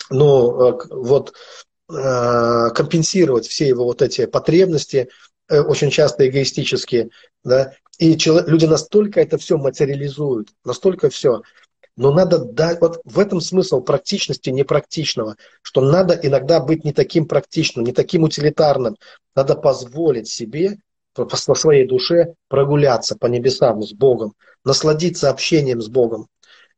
[0.09, 1.72] ну, э, вот Э,
[2.73, 5.09] компенсировать все его вот эти потребности,
[5.49, 7.09] э, очень часто эгоистические,
[7.43, 11.41] да, и люди настолько это все материализуют, настолько все.
[11.95, 17.27] Но надо дать, вот в этом смысл практичности непрактичного, что надо иногда быть не таким
[17.27, 18.97] практичным, не таким утилитарным.
[19.35, 20.79] Надо позволить себе
[21.13, 24.33] по своей душе прогуляться по небесам с Богом,
[24.65, 26.27] насладиться общением с Богом.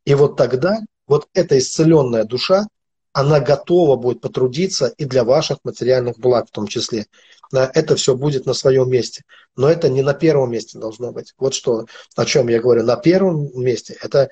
[0.03, 2.65] И вот тогда вот эта исцеленная душа,
[3.15, 7.07] она готова будет потрудиться и для ваших материальных благ в том числе.
[7.53, 9.23] Это все будет на своем месте.
[9.55, 11.33] Но это не на первом месте должно быть.
[11.37, 11.85] Вот что,
[12.17, 12.83] о чем я говорю.
[12.83, 14.29] На первом месте это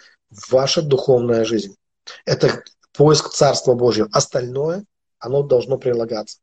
[0.52, 1.78] ваша духовная жизнь.
[2.26, 2.62] Это
[2.92, 4.10] поиск Царства Божьего.
[4.12, 4.84] Остальное,
[5.18, 6.40] оно должно прилагаться.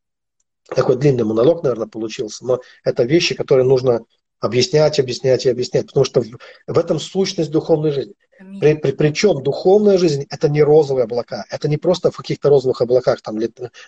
[0.66, 2.47] Такой длинный монолог, наверное, получился.
[2.47, 4.07] Но это вещи, которые нужно
[4.38, 5.88] объяснять, объяснять и объяснять.
[5.88, 6.22] Потому что
[6.66, 8.14] в, этом сущность духовной жизни.
[8.61, 12.80] При, при, причем духовная жизнь это не розовые облака, это не просто в каких-то розовых
[12.80, 13.38] облаках там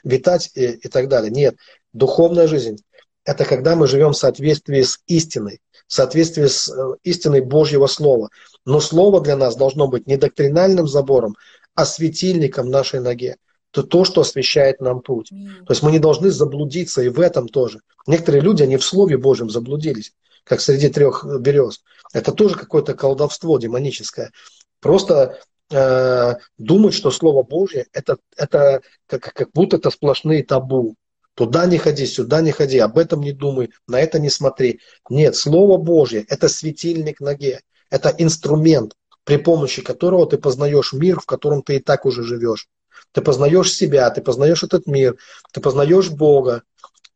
[0.05, 1.30] витать и, и так далее.
[1.30, 1.57] Нет,
[1.92, 2.78] духовная жизнь
[3.24, 8.30] это когда мы живем в соответствии с истиной, в соответствии с э, истиной Божьего Слова.
[8.64, 11.36] Но Слово для нас должно быть не доктринальным забором,
[11.74, 13.36] а светильником нашей ноге.
[13.72, 15.30] Это то, что освещает нам путь.
[15.30, 17.80] То есть мы не должны заблудиться и в этом тоже.
[18.07, 20.12] Некоторые люди, они в Слове Божьем заблудились
[20.45, 21.82] как среди трех берез.
[22.12, 24.32] Это тоже какое-то колдовство демоническое.
[24.80, 25.40] Просто
[25.70, 30.97] э, думать, что Слово Божье это, это как, как будто это сплошные табу.
[31.34, 34.80] Туда не ходи, сюда не ходи, об этом не думай, на это не смотри.
[35.09, 41.26] Нет, Слово Божье– это светильник ноге, это инструмент, при помощи которого ты познаешь мир, в
[41.26, 42.68] котором ты и так уже живешь.
[43.12, 45.16] Ты познаешь себя, ты познаешь этот мир,
[45.53, 46.64] ты познаешь Бога,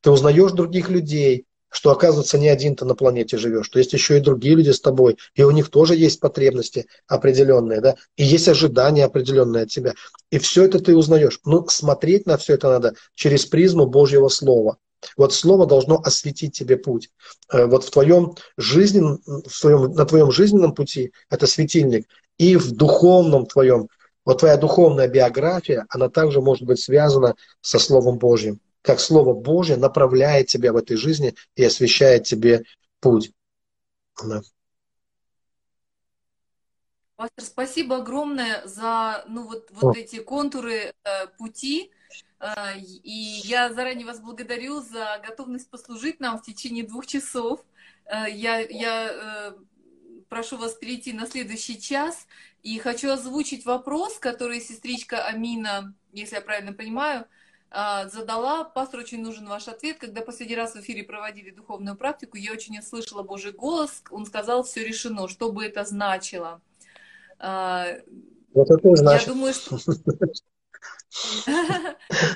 [0.00, 1.46] ты узнаешь других людей,
[1.76, 4.80] что, оказывается, не один ты на планете живешь, что есть еще и другие люди с
[4.80, 9.92] тобой, и у них тоже есть потребности определенные, да, и есть ожидания определенные от тебя.
[10.30, 11.38] И все это ты узнаешь.
[11.44, 14.78] Ну, смотреть на все это надо через призму Божьего Слова.
[15.18, 17.10] Вот Слово должно осветить тебе путь.
[17.52, 22.08] Э, вот в твоем жизненном, в твоем, на твоем жизненном пути это светильник,
[22.38, 23.88] и в духовном твоем,
[24.24, 29.76] вот твоя духовная биография, она также может быть связана со Словом Божьим как Слово Божье
[29.76, 32.64] направляет тебя в этой жизни и освещает тебе
[33.00, 33.32] путь.
[34.24, 34.40] Да.
[37.16, 41.90] Пастор, спасибо огромное за ну, вот, вот эти контуры э, пути.
[42.38, 47.64] Э, и я заранее вас благодарю за готовность послужить нам в течение двух часов.
[48.04, 49.52] Э, я я э,
[50.28, 52.26] прошу вас перейти на следующий час.
[52.62, 57.26] И хочу озвучить вопрос, который сестричка Амина, если я правильно понимаю, а,
[58.10, 58.64] задала.
[58.64, 59.98] Пастор, очень нужен ваш ответ.
[59.98, 64.02] Когда последний раз в эфире проводили духовную практику, я очень слышала Божий голос.
[64.10, 65.28] Он сказал, все решено.
[65.28, 66.60] Что бы это значило?
[67.38, 67.86] А,
[68.54, 69.28] вот это значит.
[69.28, 69.76] Я думаю, что...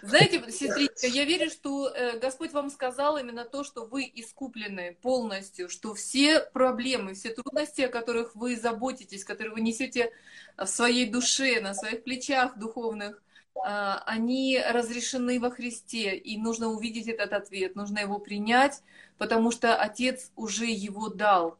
[0.03, 5.69] Знаете, сестричка, я верю, что э, Господь вам сказал именно то, что вы искуплены полностью,
[5.69, 10.13] что все проблемы, все трудности, о которых вы заботитесь, которые вы несете
[10.57, 13.30] в своей душе, на своих плечах духовных, а,
[13.63, 18.83] они разрешены во Христе, и нужно увидеть этот ответ, нужно его принять,
[19.19, 21.59] потому что Отец уже его дал.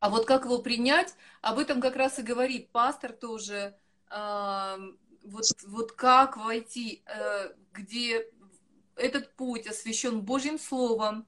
[0.00, 3.76] А вот как его принять, об этом как раз и говорит пастор тоже,
[4.08, 4.78] а,
[5.22, 8.26] вот, вот как войти, э, где
[8.96, 11.26] этот путь освящен Божьим Словом,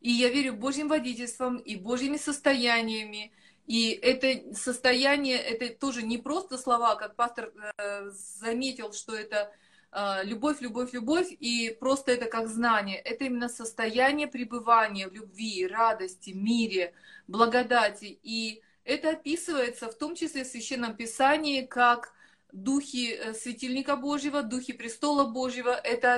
[0.00, 3.32] и я верю Божьим водительством и Божьими состояниями,
[3.66, 9.52] И это состояние, это тоже не просто слова, как пастор э, заметил, что это
[9.92, 12.98] э, любовь, любовь, любовь, и просто это как знание.
[12.98, 16.92] Это именно состояние пребывания в любви, радости, мире,
[17.28, 18.18] благодати.
[18.22, 22.12] И это описывается в том числе в Священном Писании как
[22.52, 25.70] духи э, светильника Божьего, духи престола Божьего.
[25.70, 26.14] Это